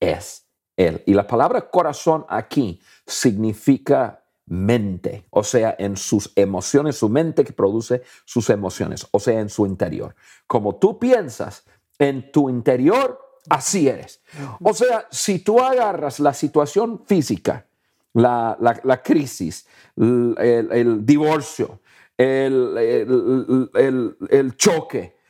[0.00, 1.00] es él.
[1.06, 7.52] Y la palabra corazón aquí significa mente, o sea, en sus emociones, su mente que
[7.52, 10.16] produce sus emociones, o sea, en su interior.
[10.48, 11.62] Como tú piensas
[12.00, 13.16] en tu interior,
[13.48, 14.20] así eres.
[14.60, 17.64] O sea, si tú agarras la situación física,
[18.12, 21.78] la, crisis, el, divorcio,
[22.18, 25.21] el, el choque,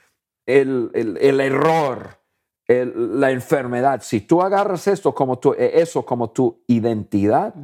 [0.46, 2.18] el, error,
[2.68, 7.54] la enfermedad, si tú agarras esto como tu, eh, eso como tu identidad,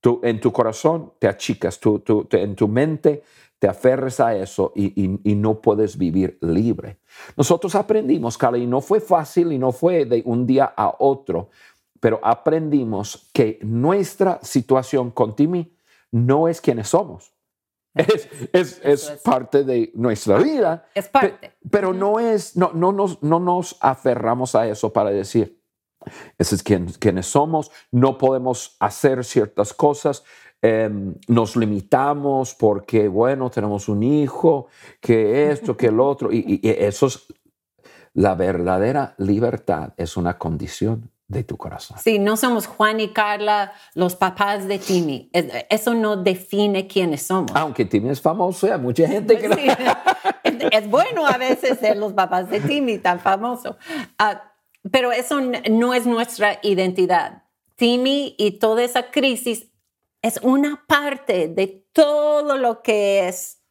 [0.00, 3.22] tú, en tu corazón te achicas, tú, en tu mente
[3.58, 6.98] te aferres a eso y, y- y no puedes vivir libre.
[7.36, 11.48] Nosotros aprendimos, Carla, y no fue fácil y no fue de un día a otro,
[11.98, 15.72] pero aprendimos que nuestra situación con Timmy
[16.12, 17.32] no es quienes somos.
[17.96, 19.22] Es, es, es es.
[19.22, 20.86] parte de nuestra vida.
[20.94, 21.30] Es parte.
[21.40, 25.60] Pe- Pero no es, no, no, nos, no nos aferramos a eso para decir,
[26.38, 30.24] ese es quien, quienes somos, no podemos hacer ciertas cosas,
[30.62, 34.68] em, nos limitamos porque, bueno, tenemos un hijo,
[35.00, 37.26] que esto, que el otro, y, y- y eso es,
[38.14, 41.98] la verdadera libertad es una condición de tu corazón.
[41.98, 45.28] Sí, no somos Juan y Carla, los papás de Timmy.
[45.32, 47.50] Es- Eso no define quiénes somos.
[47.54, 49.52] Aunque Timmy es famoso, hay mucha gente que...
[49.52, 49.68] Sí.
[50.44, 53.76] Es, es bueno a veces ser los papás de Timmy, tan famoso.
[54.18, 54.52] Ah,
[54.90, 57.42] pero eso no es nuestra identidad.
[57.74, 59.68] Timmy y toda esa crisis
[60.22, 63.62] es una parte de todo lo que es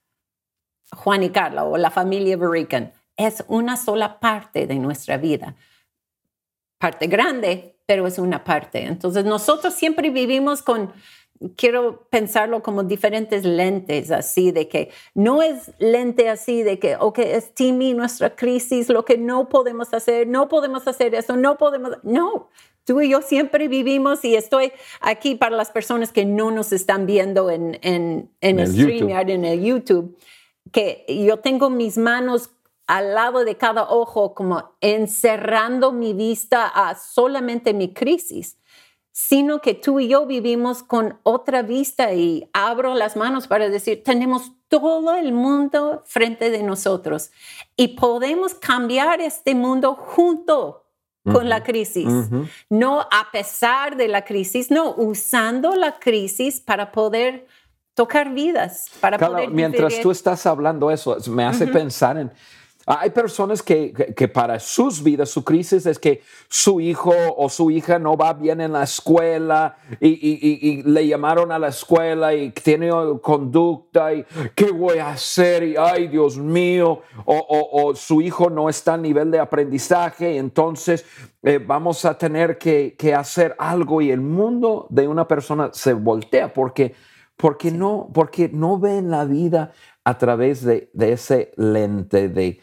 [0.94, 2.91] Juan y Carla o la familia Burican.
[3.18, 5.56] Es una sola parte de nuestra vida.
[6.78, 8.84] Parte grande, pero es una parte.
[8.84, 10.92] Entonces nosotros siempre vivimos con,
[11.56, 17.20] quiero pensarlo como diferentes lentes, así de que no es lente así de que, ok,
[17.20, 21.98] es Timmy, nuestra crisis, lo que no podemos hacer, no podemos hacer eso, no podemos,
[22.04, 22.50] no.
[22.86, 27.08] Tú y yo siempre vivimos y estoy aquí para las personas que no nos están
[27.08, 28.68] viendo en, en, en En el.
[28.68, 30.18] StreamYard, en el YouTube,
[30.72, 32.52] que yo tengo mis manos
[32.88, 38.58] al lado de cada ojo, como encerrando mi vista a solamente mi crisis,
[39.12, 44.04] sino que tú y yo vivimos con otra vista y abro las manos para decir,
[44.04, 47.32] tenemos todo el mundo frente de nosotros
[47.78, 50.82] y podemos cambiar este mundo junto
[51.24, 52.06] con la crisis,
[52.69, 57.48] no a pesar de la crisis, no, usando la crisis para poder
[57.95, 62.32] tocar vidas, para Carla, poder mientras vivir- tú estás hablando eso, me hace pensar en...
[62.88, 67.71] Hay personas que, que- para sus vidas, su crisis es que su hijo o su
[67.71, 71.69] hija no va bien en la escuela y, y- y- y le llamaron a la
[71.69, 72.91] escuela y tiene
[73.24, 78.50] conducta y qué voy a hacer y ay Dios mío, o, o- o su hijo
[78.52, 81.06] no está a nivel de aprendizaje y entonces
[81.41, 85.93] eh, vamos a tener que, que hacer algo y el mundo de una persona se
[85.93, 86.93] voltea porque
[87.38, 89.74] porque no, porque no ven la vida
[90.06, 92.62] a través de, de ese lente de,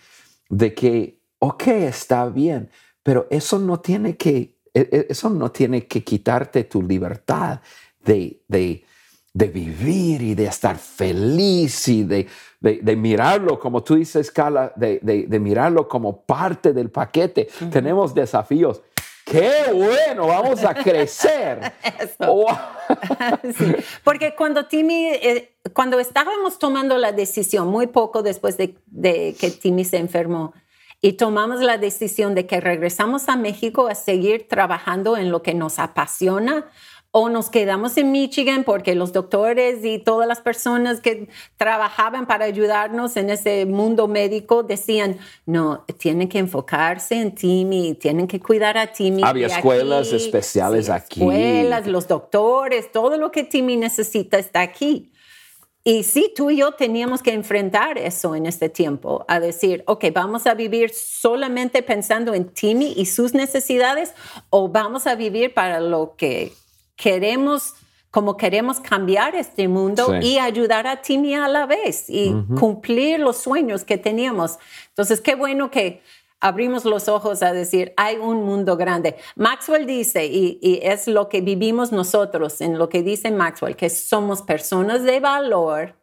[0.53, 2.69] de que, ok, está bien,
[3.03, 7.61] pero eso no tiene que, e- e- eso no tiene que quitarte tu libertad
[8.05, 8.85] de, de,
[9.33, 12.29] de vivir y de estar feliz y de,
[12.61, 17.49] de, mirarlo, como tú dices, Carla, de mirarlo como parte del paquete.
[17.71, 18.83] Tenemos desafíos.
[19.33, 20.27] ¡Qué bueno!
[20.27, 21.73] Vamos a crecer.
[22.19, 22.47] Oh,
[23.57, 29.35] Sí, porque cuando Timmy, eh, cuando estábamos tomando la decisión, muy poco después de, de
[29.39, 30.53] que Timmy se enfermó,
[31.01, 35.55] y tomamos la decisión de que regresamos a México a seguir trabajando en lo que
[35.55, 36.67] nos apasiona
[37.15, 42.47] o nos quedamos en Michigan porque los doctores y todas las personas que trabajaban para
[42.47, 48.79] ayudarnos en ese mundo médico decían, no, tienen que enfocarse en Timmy, tienen que cuidar
[48.79, 49.23] a Timmy.
[49.25, 50.17] Había escuelas aquí".
[50.17, 51.21] especiales aquí.
[51.21, 55.13] Escuelas, los doctores, todo lo que Timmy necesita está aquí.
[55.85, 60.07] Y sí, tú y yo teníamos que enfrentar eso en este tiempo, a decir, ok,
[60.15, 64.15] vamos a vivir solamente pensando en Timmy y sus necesidades
[64.49, 66.53] o vamos a vivir para lo que
[66.97, 67.75] queremos,
[68.11, 70.27] como queremos cambiar este mundo Sí.
[70.35, 74.59] y ayudar a Timmy a la vez y cumplir los sueños que teníamos.
[74.89, 76.03] Entonces, qué bueno que
[76.41, 79.17] abrimos los ojos a decir, hay un mundo grande.
[79.37, 83.89] Maxwell dice, y, y es lo que vivimos nosotros, en lo que dice Maxwell, que
[83.89, 85.95] somos personas de valor,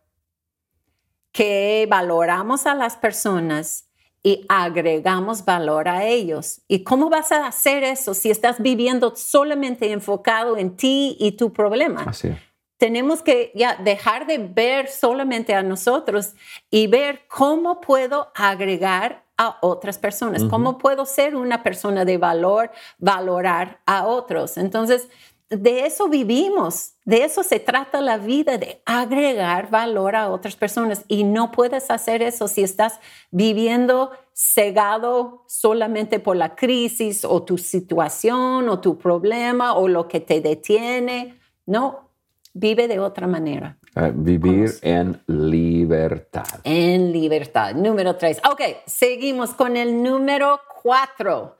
[1.34, 3.89] que valoramos a las personas
[4.24, 6.62] y agregamos valor a ellos.
[6.68, 11.54] ¿Y cómo vas a hacer eso si estás viviendo solamente enfocado en ti y tu
[11.54, 12.04] problema?
[12.04, 12.34] Así
[12.80, 16.34] tenemos que ya dejar de ver solamente a nosotros
[16.72, 22.72] y ver cómo puedo agregar a otras personas, cómo puedo ser una persona de valor,
[22.98, 24.58] valorar a otros.
[24.58, 25.10] Entonces,
[25.50, 31.04] de eso vivimos, de eso se trata la vida, de agregar valor a otras personas.
[31.08, 33.00] Y no puedes hacer eso si estás
[33.32, 40.20] viviendo cegado solamente por la crisis o tu situación o tu problema o lo que
[40.20, 41.40] te detiene.
[41.66, 42.12] No,
[42.54, 43.78] vive de otra manera.
[43.96, 46.46] Eh, vivir en libertad.
[46.64, 47.74] En libertad.
[47.74, 48.40] Número tres.
[48.50, 51.59] Ok, seguimos con el número cuatro.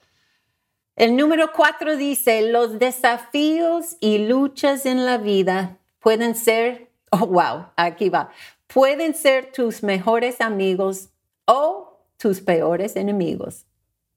[1.00, 7.68] El número cuatro dice, los desafíos y luchas en la vida pueden ser, oh wow,
[7.78, 8.32] aquí va,
[8.68, 11.08] pueden ser tus mejores amigos
[11.46, 13.66] o tus peores enemigos.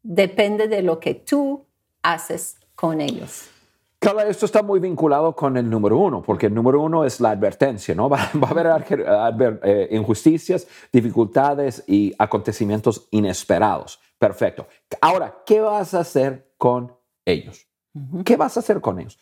[0.03, 1.65] Depende de lo que tú
[2.03, 3.45] haces con ellos.
[4.01, 7.31] Claro, esto está muy vinculado con el número uno, porque el número uno es la
[7.31, 8.09] advertencia, ¿no?
[8.11, 14.01] Va, va a haber adver- eh, injusticias, dificultades y acontecimientos inesperados.
[14.19, 14.67] Perfecto.
[15.01, 17.67] Ahora, ¿qué vas a hacer con ellos?
[18.25, 19.19] ¿Qué vas a hacer con ellos?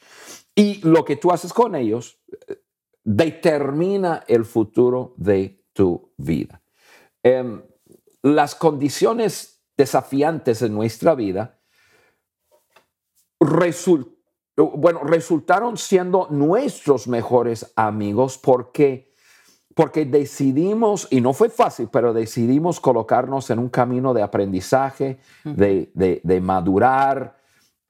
[0.54, 2.56] Y lo que tú haces con ellos eh,
[3.02, 6.60] determina el futuro de tu vida.
[7.22, 7.62] Em,
[8.20, 11.58] las condiciones desafiantes en nuestra vida
[14.58, 19.09] bueno, resultaron siendo nuestros mejores amigos porque,
[19.80, 25.90] porque decidimos, y no fue fácil, pero decidimos colocarnos en un camino de aprendizaje, de,
[25.94, 27.38] de- de madurar,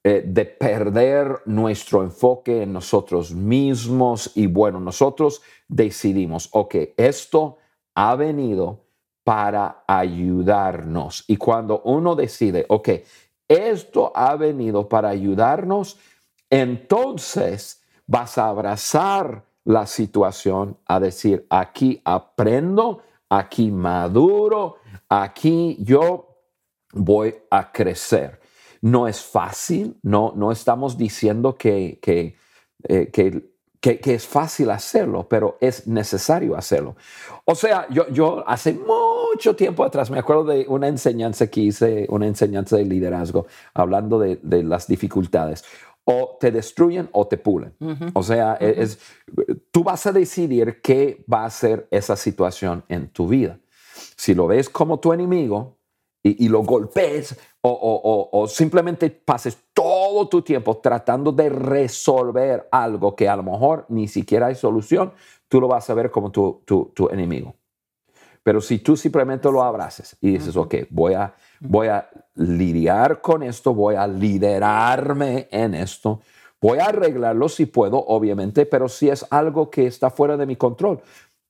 [0.05, 4.30] eh, de perder nuestro enfoque en nosotros mismos.
[4.36, 7.57] Y bueno, nosotros decidimos, ok, esto
[7.97, 8.84] ha venido
[9.24, 11.24] para ayudarnos.
[11.26, 12.88] Y cuando uno decide, ok,
[13.49, 15.99] esto ha venido para ayudarnos,
[16.51, 24.76] entonces vas a abrazar la situación, a decir, aquí aprendo, aquí maduro,
[25.08, 26.36] aquí yo
[26.92, 28.40] voy a crecer.
[28.82, 32.00] No es fácil, no, no estamos diciendo que,
[32.88, 33.50] eh, que,
[33.80, 36.96] que- que es fácil hacerlo, pero es necesario hacerlo.
[37.44, 42.06] O sea, yo, yo hace mucho tiempo atrás me acuerdo de una enseñanza que hice,
[42.11, 45.64] una enseñanza de liderazgo, hablando de, de las dificultades.
[46.12, 47.74] O te destruyen o te pulen.
[48.14, 48.98] O sea, e- es,
[49.70, 53.58] tú vas a decidir qué va a ser esa situación en tu vida.
[54.16, 55.76] Si lo ves como tu enemigo
[56.22, 61.48] y, y lo golpees o, o- o- o simplemente pases todo tu tiempo tratando de
[61.48, 65.12] resolver algo que a lo mejor ni siquiera hay solución,
[65.48, 67.54] tú lo vas a ver como tu, tu- tu enemigo.
[68.43, 73.43] Pero si tú simplemente lo abraces y dices, ok, voy a, voy a lidiar con
[73.43, 76.20] esto, voy a liderarme en esto,
[76.61, 80.57] voy a arreglarlo si puedo, obviamente, pero si es algo que está fuera de mi
[80.57, 81.01] control,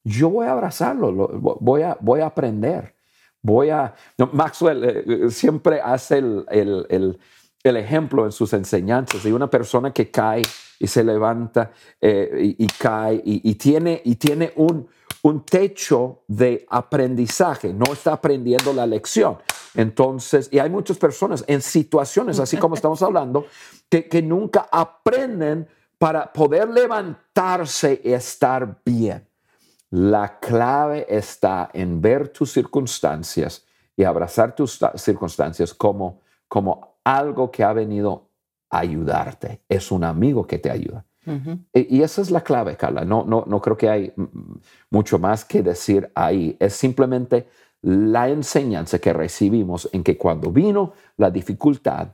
[0.02, 1.28] yo voy a abrazarlo, lo-
[1.60, 2.94] voy a, voy a aprender.
[3.42, 3.94] Voy a...
[4.18, 7.18] no, Maxwell eh, eh, siempre hace el, el- el-
[7.62, 10.42] el ejemplo en sus enseñanzas de una persona que cae
[10.78, 11.70] y se levanta
[12.00, 14.88] eh, y, y cae y, y tiene, y tiene un,
[15.22, 19.38] un techo de aprendizaje, no está aprendiendo la lección.
[19.74, 23.46] Entonces, y hay muchas personas en situaciones, así como estamos hablando,
[23.88, 25.68] que, que nunca aprenden
[25.98, 29.26] para poder levantarse y estar bien.
[29.90, 33.64] La clave está en ver tus circunstancias
[33.96, 38.28] y abrazar tus ta- circunstancias como, como algo que ha venido
[38.70, 39.60] a ayudarte.
[39.68, 41.04] Es un amigo que te ayuda.
[41.74, 43.04] Y, y esa es la clave, Carla.
[43.04, 44.12] No, no, no creo que hay
[44.90, 46.56] mucho más que decir ahí.
[46.58, 47.48] Es simplemente
[47.82, 52.08] la enseñanza que recibimos en que cuando vino la dificultad,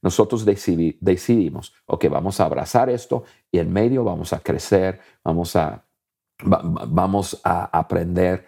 [0.00, 5.54] nosotros decidi- decidimos, ok, vamos a abrazar esto y en medio vamos a crecer, vamos
[5.54, 5.84] a,
[6.44, 8.44] va- va- vamos a aprender.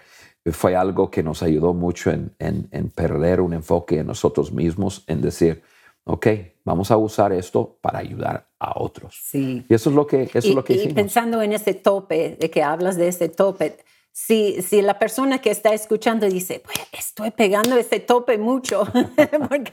[0.50, 5.20] Fue algo que nos ayudó mucho en- en perder un enfoque en nosotros mismos, en
[5.22, 5.62] decir,
[6.04, 6.26] ok,
[6.64, 9.20] vamos a usar esto para ayudar a otros.
[9.24, 9.64] Sí.
[9.68, 10.94] Y eso es lo que, eso y, es lo que y hicimos.
[10.94, 13.78] pensando en ese tope, de que hablas de ese tope,
[14.12, 18.84] si, si la persona que está escuchando dice, pues estoy pegando ese tope mucho,
[19.48, 19.72] porque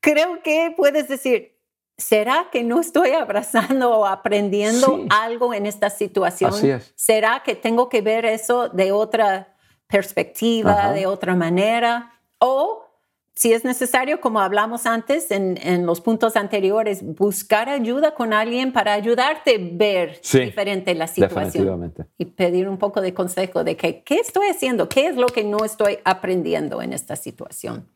[0.00, 1.58] creo que puedes decir,
[1.98, 5.06] ¿será que no estoy abrazando o aprendiendo Sí.
[5.10, 6.50] algo en esta situación?
[6.54, 6.92] Así es.
[6.96, 9.54] ¿Será que tengo que ver eso de otra
[9.86, 10.92] perspectiva, Ajá.
[10.92, 12.12] de otra manera?
[12.38, 12.83] O
[13.36, 18.72] si es necesario, como hablamos antes en, en los puntos anteriores, buscar ayuda con alguien
[18.72, 22.04] para ayudarte a ver Sí, diferente la situación Definitivamente.
[22.16, 25.42] y pedir un poco de consejo de que, qué estoy haciendo, qué es lo que
[25.42, 27.88] no estoy aprendiendo en esta situación.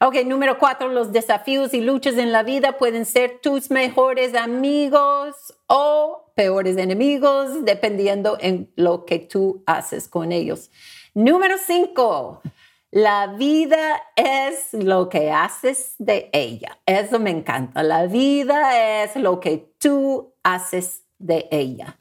[0.00, 5.34] Ok, número cuatro, los desafíos y luchas en la vida pueden ser tus mejores amigos
[5.66, 10.70] o peores enemigos, dependiendo en lo que tú haces con ellos.
[11.14, 12.42] Número cinco,
[12.90, 16.78] la vida es lo que haces de ella.
[16.86, 17.82] Eso me encanta.
[17.82, 21.96] La vida es lo que tú haces de ella.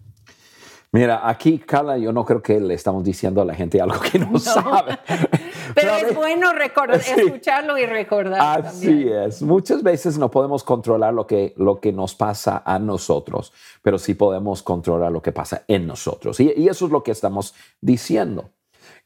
[0.94, 4.18] Mira, aquí, Carla, yo no creo que le estamos diciendo a la gente algo que
[4.18, 4.98] no, sabe.
[5.76, 7.12] Pero es bueno recordar, Sí.
[7.18, 8.66] escucharlo y recordar.
[8.66, 9.24] Así también.
[9.24, 9.42] es.
[9.42, 14.14] Muchas veces no podemos controlar lo que, lo que nos pasa a nosotros, pero sí
[14.14, 16.40] podemos controlar lo que pasa en nosotros.
[16.40, 18.50] Y, y eso es lo que estamos diciendo,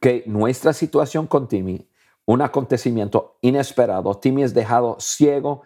[0.01, 1.87] que nuestra situación con Timmy,
[2.25, 5.61] un acontecimiento inesperado, Timmy es dejado ciego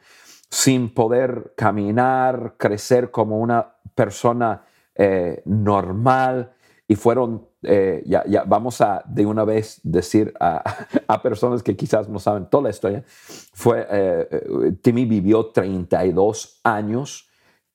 [0.49, 6.51] sin poder caminar, crecer como una persona eh, normal.
[6.87, 10.63] Y fueron eh, ya, ya, vamos a de una vez decir a,
[11.23, 13.03] personas que quizás no saben toda la historia,
[13.53, 17.27] fue, eh, Timmy vivió 32 años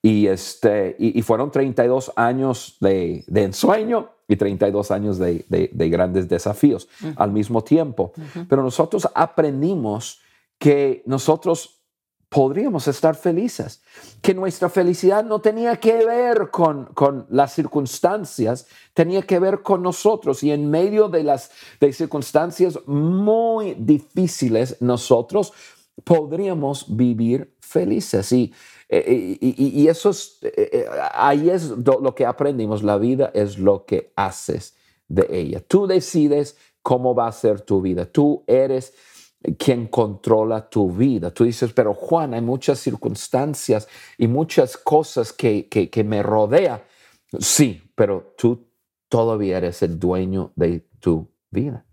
[0.03, 6.89] y, este, y, fueron 32 años de, ensueño y 32 años de, de, grandes desafíos
[7.17, 8.13] al mismo tiempo.
[8.49, 10.21] Pero nosotros aprendimos
[10.57, 11.81] que nosotros
[12.29, 13.83] podríamos estar felices,
[14.23, 19.83] que nuestra felicidad no tenía que ver con, con las circunstancias, tenía que ver con
[19.83, 20.45] nosotros.
[20.45, 21.51] Y en medio de las
[21.81, 25.53] de circunstancias muy difíciles nosotros
[26.05, 28.31] podríamos vivir felices.
[28.33, 28.55] Y,
[28.93, 33.57] eh, y, y, eso es, eh, eh, ahí es lo que aprendimos, la vida es
[33.57, 34.75] lo que haces
[35.07, 35.61] de ella.
[35.61, 38.93] Tú decides cómo va a ser tu vida, tú eres
[39.59, 41.31] quien controla tu vida.
[41.31, 43.87] Tú dices, pero Juan, hay muchas circunstancias
[44.19, 46.85] y muchas cosas que, que, me rodea.
[47.39, 48.67] Sí, pero tú
[49.09, 51.87] todavía eres el dueño de tu vida.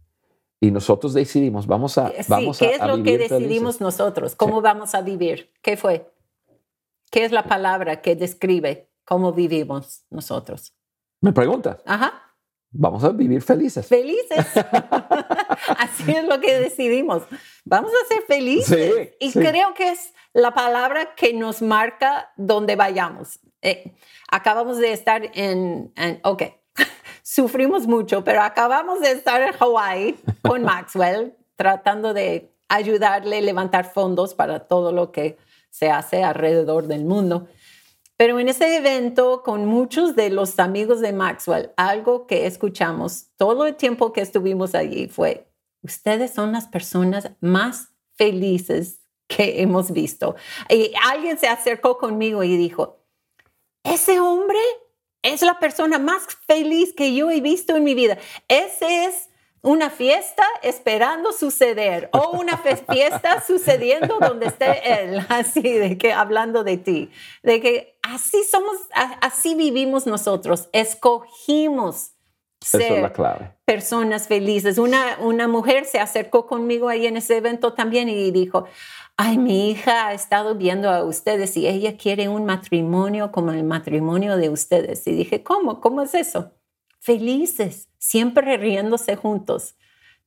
[0.60, 2.10] Y nosotros decidimos, vamos a...
[2.10, 4.36] Sí, vamos ¿qué es lo que decidimos nosotros?
[4.36, 5.52] ¿Cómo vamos a vivir?
[5.62, 6.12] ¿Qué fue?
[7.12, 10.74] ¿Qué es la palabra que describe cómo vivimos nosotros?
[11.22, 11.82] Me preguntas.
[11.86, 12.28] Ajá
[12.72, 13.86] vamos a vivir felices.
[13.86, 14.46] Felices.
[15.78, 17.24] Así es lo que decidimos.
[17.66, 19.10] Vamos a ser felices.
[19.20, 23.40] y creo que es la palabra que nos marca donde vayamos.
[23.62, 23.96] Eh,
[24.32, 26.44] acabamos de estar en, en, ok,
[27.24, 33.92] sufrimos mucho, pero acabamos de estar en Hawaii con Maxwell, tratando de ayudarle a levantar
[33.92, 35.38] fondos para todo lo que
[35.70, 37.48] se hace alrededor del mundo.
[38.18, 43.68] Pero en ese evento, con muchos de los amigos de Maxwell, algo que escuchamos todo
[43.68, 45.48] el tiempo que estuvimos allí fue,
[45.84, 50.36] ustedes son las personas más felices que hemos visto.
[50.70, 53.06] Y alguien se acercó conmigo y dijo,
[53.84, 54.60] ese hombre
[55.22, 58.18] es la persona más feliz que yo he visto en mi vida.
[58.48, 59.30] Ese es
[59.62, 66.64] una fiesta esperando suceder o una fiesta sucediendo donde esté él, así de que hablando
[66.64, 67.12] de ti,
[67.44, 68.78] de que así somos,
[69.22, 72.12] así vivimos nosotros, escogimos
[72.62, 73.14] ser
[73.66, 74.78] personas felices.
[74.78, 78.66] Una, una mujer se acercó conmigo ahí en ese evento también y dijo,
[79.16, 83.64] ay, mi hija ha estado viendo a ustedes y ella quiere un matrimonio como el
[83.64, 85.06] matrimonio de ustedes.
[85.08, 85.82] Y dije, ¿cómo?
[85.82, 86.52] ¿Cómo es eso?
[87.08, 89.78] Felices, siempre riéndose juntos.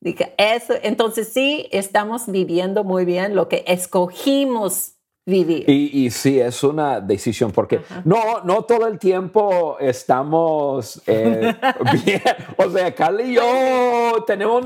[0.01, 4.95] Dije, eso, entonces sí, estamos viviendo muy bien lo que escogimos
[5.25, 5.65] vivir.
[5.69, 11.55] Y, y sí, es una decisión, porque no, no todo el tiempo estamos eh,
[12.05, 12.23] bien.
[12.57, 14.65] O sea, Carly y yo tenemos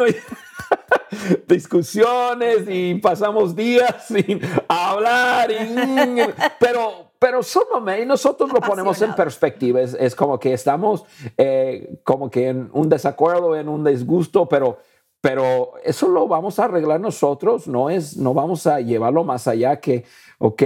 [1.49, 5.51] discusiones y pasamos días sin hablar,
[6.61, 9.81] pero pero solo y nosotros lo ponemos en perspectiva.
[9.81, 11.05] Es, como que estamos
[11.39, 14.77] eh, como que en un desacuerdo, en un disgusto, pero,
[15.25, 17.66] pero eso lo vamos a arreglar nosotros.
[17.66, 20.05] No, es, no vamos a llevarlo más allá que,
[20.37, 20.62] ok,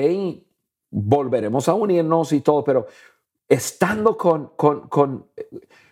[0.91, 2.89] volveremos a unirnos y todo, pero
[3.49, 5.29] estando con, con, con,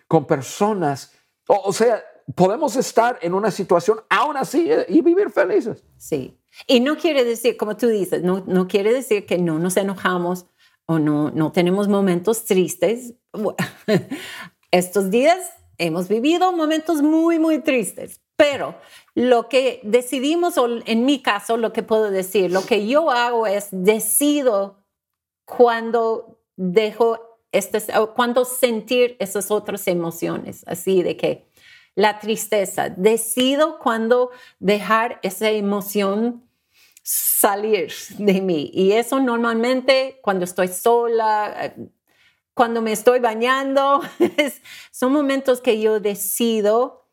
[0.05, 1.13] con personas,
[1.47, 2.03] o, sea,
[2.35, 5.85] podemos estar en una situación aún así eh, y vivir felices.
[5.95, 6.37] Sí.
[6.67, 10.45] Y no quiere decir, como tú dices, no, no quiere decir que no nos enojamos,
[10.87, 13.13] o no, no tenemos momentos tristes.
[14.71, 15.37] estos días
[15.77, 18.75] hemos vivido momentos muy, muy tristes, pero
[19.15, 23.47] lo que decidimos, o en mi caso, lo que puedo decir, lo que yo hago
[23.47, 24.85] es decido
[25.43, 27.19] cuando dejo
[27.51, 27.81] este,
[28.15, 31.47] cuando sentir esas otras emociones, así de que
[31.95, 34.29] la tristeza, decido cuando
[34.59, 36.47] dejar esa emoción
[37.01, 38.69] salir de mí.
[38.71, 41.73] Y eso normalmente cuando estoy sola,
[42.53, 44.01] cuando me estoy bañando,
[44.91, 47.06] son momentos que yo decido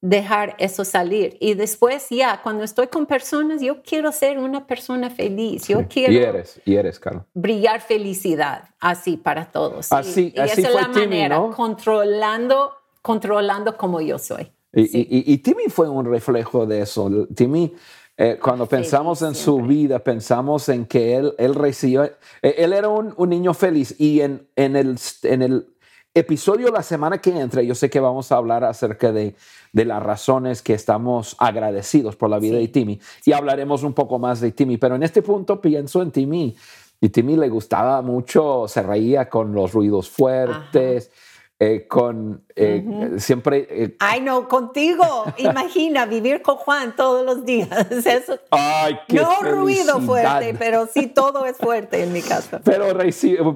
[0.00, 1.36] dejar eso salir.
[1.40, 5.68] Y después ya, cuando estoy con personas, yo quiero ser una persona feliz.
[5.68, 6.12] Yo quiero...
[6.12, 7.24] Y eres, y eres, Carlos.
[7.34, 9.92] Brillar felicidad, así para todos.
[9.92, 11.50] Así, y, así esa fue es la Timmy, manera, ¿no?
[11.50, 12.72] controlando,
[13.02, 14.50] controlando como yo soy.
[14.72, 17.10] Y, y, y, Timmy fue un reflejo de eso.
[17.34, 17.74] Timmy
[18.22, 22.88] eh, cuando pensamos en su vida, pensamos en que él, él recibió, eh, él era
[22.88, 25.66] un, un, niño feliz y en, en, el, en el
[26.14, 29.36] episodio la semana que entra, yo sé que vamos a hablar acerca de,
[29.72, 34.18] de las razones que estamos agradecidos por la vida de Timmy y hablaremos un poco
[34.18, 36.56] más de Timmy, pero en este punto pienso en Timmy
[37.00, 41.10] y Timmy le gustaba mucho, se reía con los ruidos fuertes,
[41.58, 43.66] eh, con eh, siempre...
[43.70, 45.24] eh, Ay, no, contigo.
[45.38, 47.68] Imagina vivir con Juan todos los días.
[48.06, 50.00] Eso, ¡Ay, qué no ruido felicidad!
[50.06, 52.60] fuerte, pero sí todo es fuerte en mi casa.
[52.64, 52.86] Pero,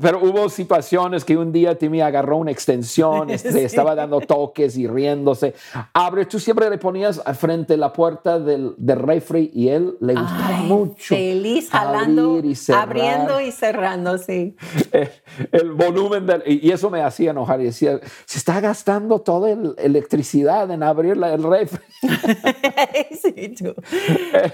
[0.00, 3.58] pero hubo situaciones que un día Timmy agarró una extensión, este, Sí.
[3.60, 5.54] estaba dando toques y riéndose.
[5.92, 10.14] Abre, tú siempre le ponías frente a la puerta del, del refri y él le
[10.14, 11.14] gustaba Ay, mucho.
[11.14, 14.56] Feliz jalando, y abriendo y cerrando, sí.
[14.92, 15.10] Eh,
[15.52, 19.50] el volumen del, y y eso me hacía enojar y decía, se está gastando toda
[19.50, 21.80] el- electricidad en abrir el refri.
[23.22, 23.74] sí, tú.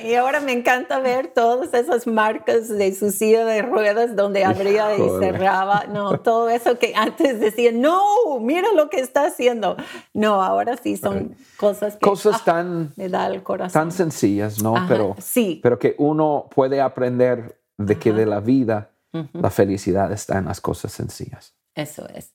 [0.04, 4.96] Y ahora me encanta ver todas esas marcas de su silla de ruedas donde abría
[4.96, 5.84] y cerraba.
[5.92, 8.00] No, todo eso que antes decían, no,
[8.40, 9.76] mira lo que está haciendo.
[10.14, 13.80] No, ahora sí son cosas que Cosas ah, tan, me da el corazón.
[13.82, 14.76] tan sencillas, ¿no?
[14.76, 15.60] Ajá, pero, sí.
[15.62, 18.90] pero que uno puede aprender de que de la vida
[19.32, 21.54] la felicidad está en las cosas sencillas.
[21.74, 22.32] Eso es.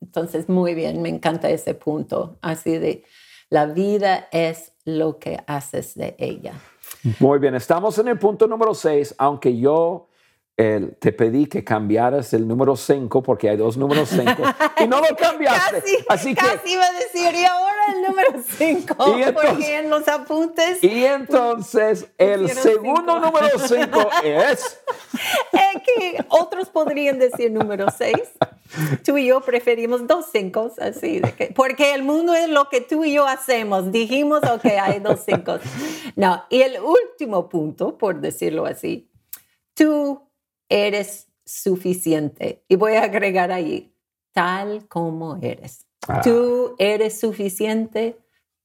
[0.00, 2.38] Entonces, muy bien, me encanta ese punto.
[2.42, 3.04] Así de,
[3.50, 6.54] la vida es lo que haces de ella.
[7.20, 10.08] Muy bien, estamos en el punto número 6, aunque yo
[10.56, 14.30] eh, te pedí que cambiaras el número 5 porque hay dos números 5
[14.84, 15.80] y no lo cambiaste.
[15.80, 19.76] Casi, Así que, casi iba a decir, y ahora el número 5, Y entonces- porque
[19.78, 23.18] en los apuntes y entonces el segundo cinco.
[23.20, 24.80] número 5 es...
[25.52, 28.14] eh, que otros podrían decir número 6.
[29.04, 32.80] Tú y yo preferimos dos cinco, así, de que, porque el mundo es lo que
[32.80, 33.92] tú y yo hacemos.
[33.92, 35.58] Dijimos, ok, hay dos cinco.
[36.16, 39.10] No, y el último punto, por decirlo así,
[39.74, 40.28] tú
[40.68, 42.64] eres suficiente.
[42.68, 43.94] Y voy a agregar ahí,
[44.32, 45.86] tal como eres.
[46.08, 46.20] Ah.
[46.22, 48.18] Tú eres suficiente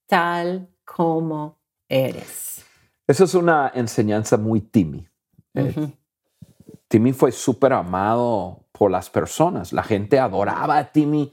[0.07, 2.65] tal como eres.
[3.07, 5.07] Eso es una enseñanza muy Timmy.
[5.53, 5.91] Eh.
[6.87, 9.73] Timmy fue súper amado por las personas.
[9.73, 11.31] La gente adoraba a Timmy,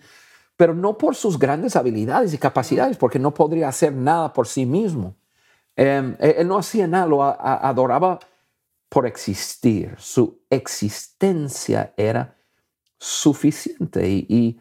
[0.56, 4.66] pero no por sus grandes habilidades y capacidades, porque no podría hacer nada por sí
[4.66, 5.16] mismo.
[5.76, 8.18] Eh, él él no hacía nada, lo adoraba
[8.88, 9.94] por existir.
[9.98, 12.38] Su existencia era
[12.98, 14.08] suficiente.
[14.08, 14.60] Y, y,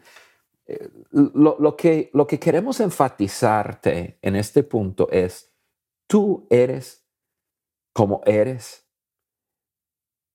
[0.66, 5.52] eh, lo, lo que, lo que queremos enfatizarte en este punto es,
[6.06, 7.06] tú eres
[7.92, 8.86] como eres.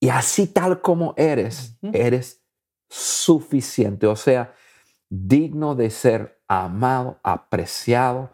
[0.00, 2.44] Y así tal como eres, eres
[2.90, 4.08] suficiente.
[4.08, 4.52] O sea,
[5.08, 8.32] digno de ser amado, apreciado,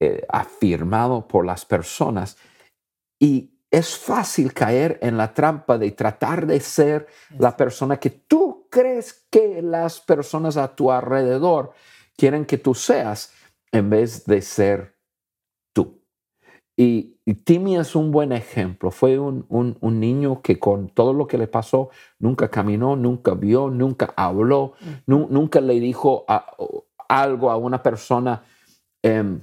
[0.00, 2.38] eh, afirmado por las personas.
[3.18, 7.06] Y es fácil caer en la trampa de tratar de ser
[7.38, 11.72] la persona que tú crees que las personas a tu alrededor
[12.16, 13.32] quieren que tú seas
[13.72, 14.96] en vez de ser
[15.72, 16.02] tú.
[16.76, 18.90] Y, y Timmy es un buen ejemplo.
[18.90, 23.34] Fue un, un- un niño que con todo lo que le pasó, nunca caminó, nunca
[23.34, 24.72] vio, nunca habló,
[25.06, 26.56] nu- nunca le dijo a-
[27.08, 28.42] algo a una persona
[29.02, 29.40] em,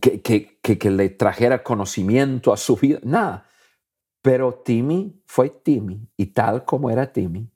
[0.00, 3.46] que, que- que- que le trajera conocimiento a su vida, nada.
[4.22, 7.48] Pero Timmy fue Timmy y tal como era Timmy,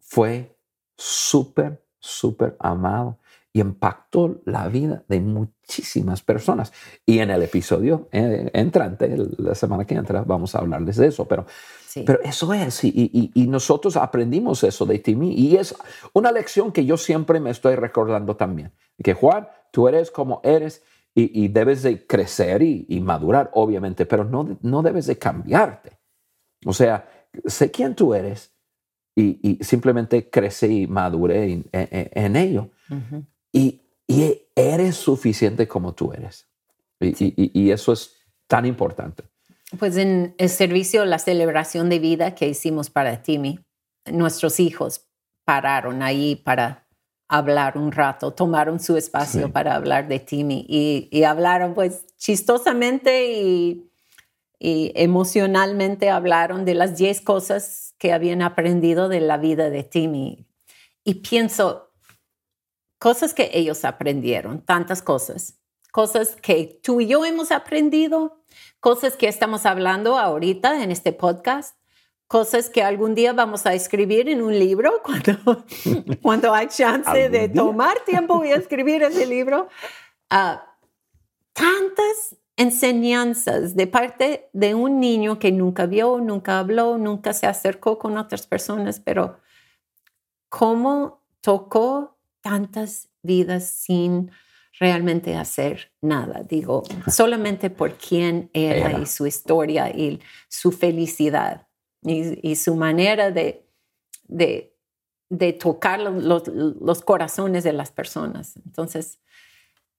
[0.00, 0.56] fue
[0.96, 3.18] súper, súper amado
[3.52, 6.72] y impactó la vida de muchísimas personas.
[7.06, 11.26] Y en el episodio eh, entrante, la semana que entra, vamos a hablarles de eso,
[11.26, 11.46] pero
[11.86, 12.02] Sí.
[12.06, 15.74] pero eso es, y, y- y nosotros aprendimos eso de Timmy, y es
[16.12, 18.72] una lección que yo siempre me estoy recordando también,
[19.02, 20.82] que Juan, tú eres como eres
[21.14, 25.98] y, y debes de crecer y, y madurar, obviamente, pero no, no debes de cambiarte.
[26.64, 27.08] O sea,
[27.46, 28.52] sé quién tú eres
[29.16, 32.70] y, y simplemente crece y madure en, en- en ello.
[32.90, 33.24] Ujú.
[33.52, 36.48] Y, y eres suficiente como tú eres.
[37.00, 38.16] Y eso es
[38.48, 39.24] tan importante.
[39.78, 43.60] Pues en el servicio, la celebración de vida que hicimos para Timmy,
[44.10, 45.06] nuestros hijos
[45.44, 46.87] pararon ahí para
[47.28, 49.52] hablar un rato, tomaron su espacio Sí.
[49.52, 53.90] para hablar de Timmy y, y hablaron pues chistosamente y,
[54.58, 60.46] y emocionalmente hablaron de las 10 cosas que habían aprendido de la vida de Timmy.
[61.04, 61.92] Y pienso,
[62.98, 65.58] cosas que ellos aprendieron, tantas cosas,
[65.92, 68.42] cosas que tú y yo hemos aprendido,
[68.80, 71.76] cosas que estamos hablando ahorita en este podcast,
[72.28, 75.64] cosas que algún día vamos a escribir en un libro cuando,
[76.22, 77.62] cuando hay chance ¿Algún de día?
[77.62, 79.68] tomar tiempo y escribir ese libro.
[80.30, 80.76] Ah,
[81.54, 87.98] tantas enseñanzas de parte de un niño que nunca vio, nunca habló, nunca se acercó
[87.98, 89.38] con otras personas, pero
[90.48, 94.30] cómo tocó tantas vidas sin
[94.80, 98.98] realmente hacer nada, digo, solamente por quién era, Era.
[99.00, 101.67] y su historia y su felicidad
[102.02, 103.66] y, y su manera de,
[104.28, 104.78] de
[105.30, 108.56] de tocar los, los corazones de las personas.
[108.64, 109.18] Entonces,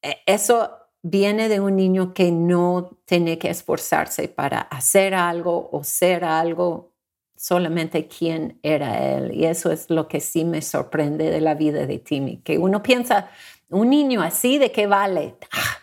[0.01, 0.71] e, eso
[1.01, 6.93] viene de un niño que no tiene que esforzarse para hacer algo o ser algo,
[7.35, 9.33] solamente quién era él.
[9.33, 12.83] Y eso es lo que sí me sorprende de la vida de Timmy, que uno
[12.83, 13.29] piensa,
[13.69, 15.35] un niño así, ¿de qué vale?
[15.51, 15.77] Ah,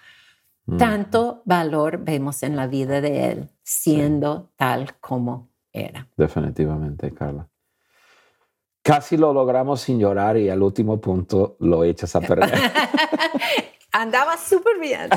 [0.66, 0.76] mm.
[0.76, 6.08] Tanto valor vemos en la vida de él, siendo tal como era.
[6.16, 7.48] Definitivamente, Carla.
[8.82, 12.54] Casi lo logramos sin llorar y al último punto lo echas a perder.
[13.92, 15.10] Andaba súper bien.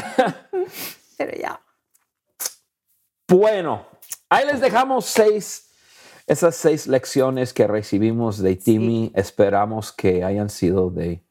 [1.17, 1.61] Pero ya.
[3.27, 3.85] Bueno,
[4.27, 5.69] ahí les dejamos seis,
[6.25, 9.11] esas seis lecciones que recibimos de Timmy.
[9.13, 11.23] Esperamos que hayan sido de,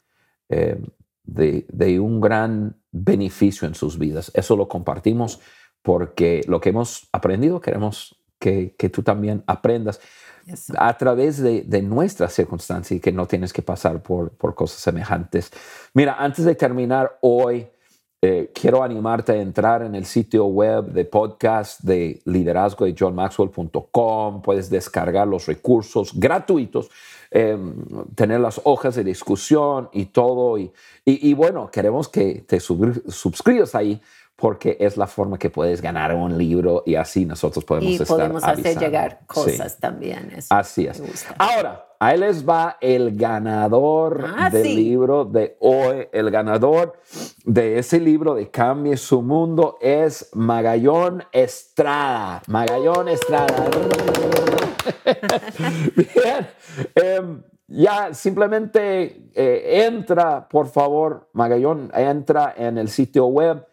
[0.48, 0.80] eh,
[1.24, 4.30] de, de, un gran beneficio en sus vidas.
[4.34, 5.40] Eso lo compartimos
[5.82, 10.00] porque lo que hemos aprendido queremos que, que tú también aprendas
[10.76, 14.80] a través de, de nuestra circunstancia y que no tienes que pasar por, por cosas
[14.80, 15.50] semejantes.
[15.92, 17.66] Mira, antes de terminar hoy,
[18.20, 24.42] eh, quiero animarte a entrar en el sitio web de podcast de liderazgo de johnmaxwell.com.
[24.42, 26.90] Puedes descargar los recursos gratuitos,
[27.30, 27.76] em,
[28.16, 30.58] tener las hojas de discusión y todo.
[30.58, 30.72] Y,
[31.04, 34.00] y, y bueno, queremos que te suscribas ahí
[34.38, 38.44] porque es la forma que puedes ganar un libro y así nosotros podemos y podemos
[38.44, 40.32] hacer llegar cosas también.
[40.50, 41.26] así es.
[41.36, 46.06] Ahora, ahí les va el ganador ah, del libro de hoy.
[46.12, 47.00] El ganador
[47.44, 52.40] de ese libro de Cambie su Mundo es Magallón Estrada.
[52.46, 53.68] Magallón Estrada.
[55.96, 56.46] Bien.
[56.94, 63.66] Em, ya simplemente eh, entra, por favor, Magallón, entra en el sitio web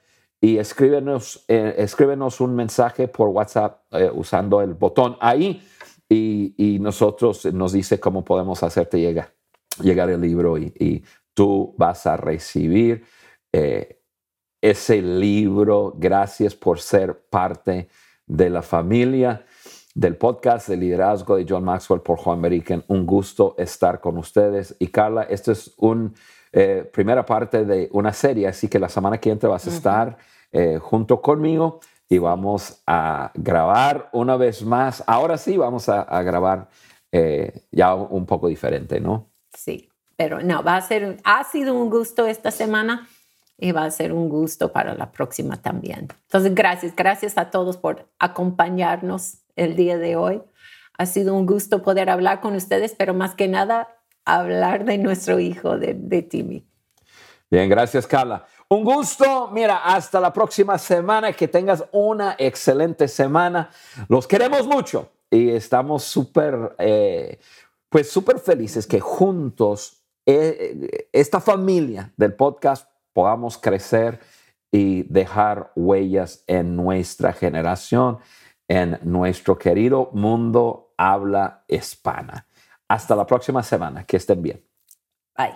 [0.45, 5.59] y escríbenos, eh, escríbenos un mensaje por WhatsApp eh, usando el botón ahí
[6.07, 9.33] y, nosotros nos dice cómo podemos hacerte llegar,
[9.81, 13.03] llegar el libro y, tú vas a recibir
[13.51, 13.99] eh,
[14.61, 15.95] ese libro.
[15.97, 17.89] Gracias por ser parte
[18.27, 19.43] de la familia
[19.95, 22.83] del podcast de liderazgo de John Maxwell por Juan Beriken.
[22.87, 24.75] Un gusto estar con ustedes.
[24.77, 25.73] Y Carla, esto es
[26.55, 30.17] una primera parte de una serie, así que la semana que viene vas a estar
[30.51, 35.03] eh, junto conmigo y vamos a grabar una vez más.
[35.05, 36.69] Ahora sí, vamos a, grabar
[37.11, 39.29] eh, ya un poco diferente, ¿no?
[39.53, 43.07] Sí, pero no, va a ser, ha sido un gusto esta semana
[43.57, 46.07] y va a ser un gusto para la próxima también.
[46.23, 50.41] Entonces, gracias, gracias a todos por acompañarnos el día de hoy.
[50.97, 53.89] Ha sido un gusto poder hablar con ustedes, pero más que nada
[54.25, 56.65] hablar de nuestro hijo, de, Timmy.
[57.49, 58.45] Bien, gracias, Carla.
[58.67, 59.49] Un gusto.
[59.51, 61.31] Mira, hasta la próxima semana.
[61.33, 63.69] Que tengas una excelente semana.
[64.09, 67.39] Los queremos mucho y estamos súper, eh,
[67.89, 74.19] pues súper felices que juntos, eh, esta familia del podcast, podamos crecer
[74.71, 78.17] y dejar huellas en nuestra generación,
[78.67, 82.47] en nuestro querido mundo habla hispana.
[82.87, 84.05] Hasta la próxima semana.
[84.05, 84.63] Que estén bien.
[85.37, 85.55] Bye.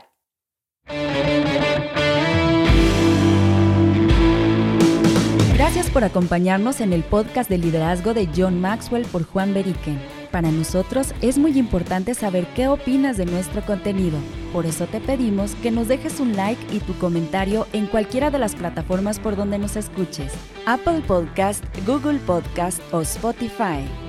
[5.55, 9.99] Gracias por acompañarnos en el podcast de liderazgo de John Maxwell por Juan Beriken.
[10.31, 14.17] Para nosotros es muy importante saber qué opinas de nuestro contenido.
[14.53, 18.39] Por eso te pedimos que nos dejes un like y tu comentario en cualquiera de
[18.39, 20.33] las plataformas por donde nos escuches.
[20.65, 24.08] Apple Podcast, Google Podcast o Spotify.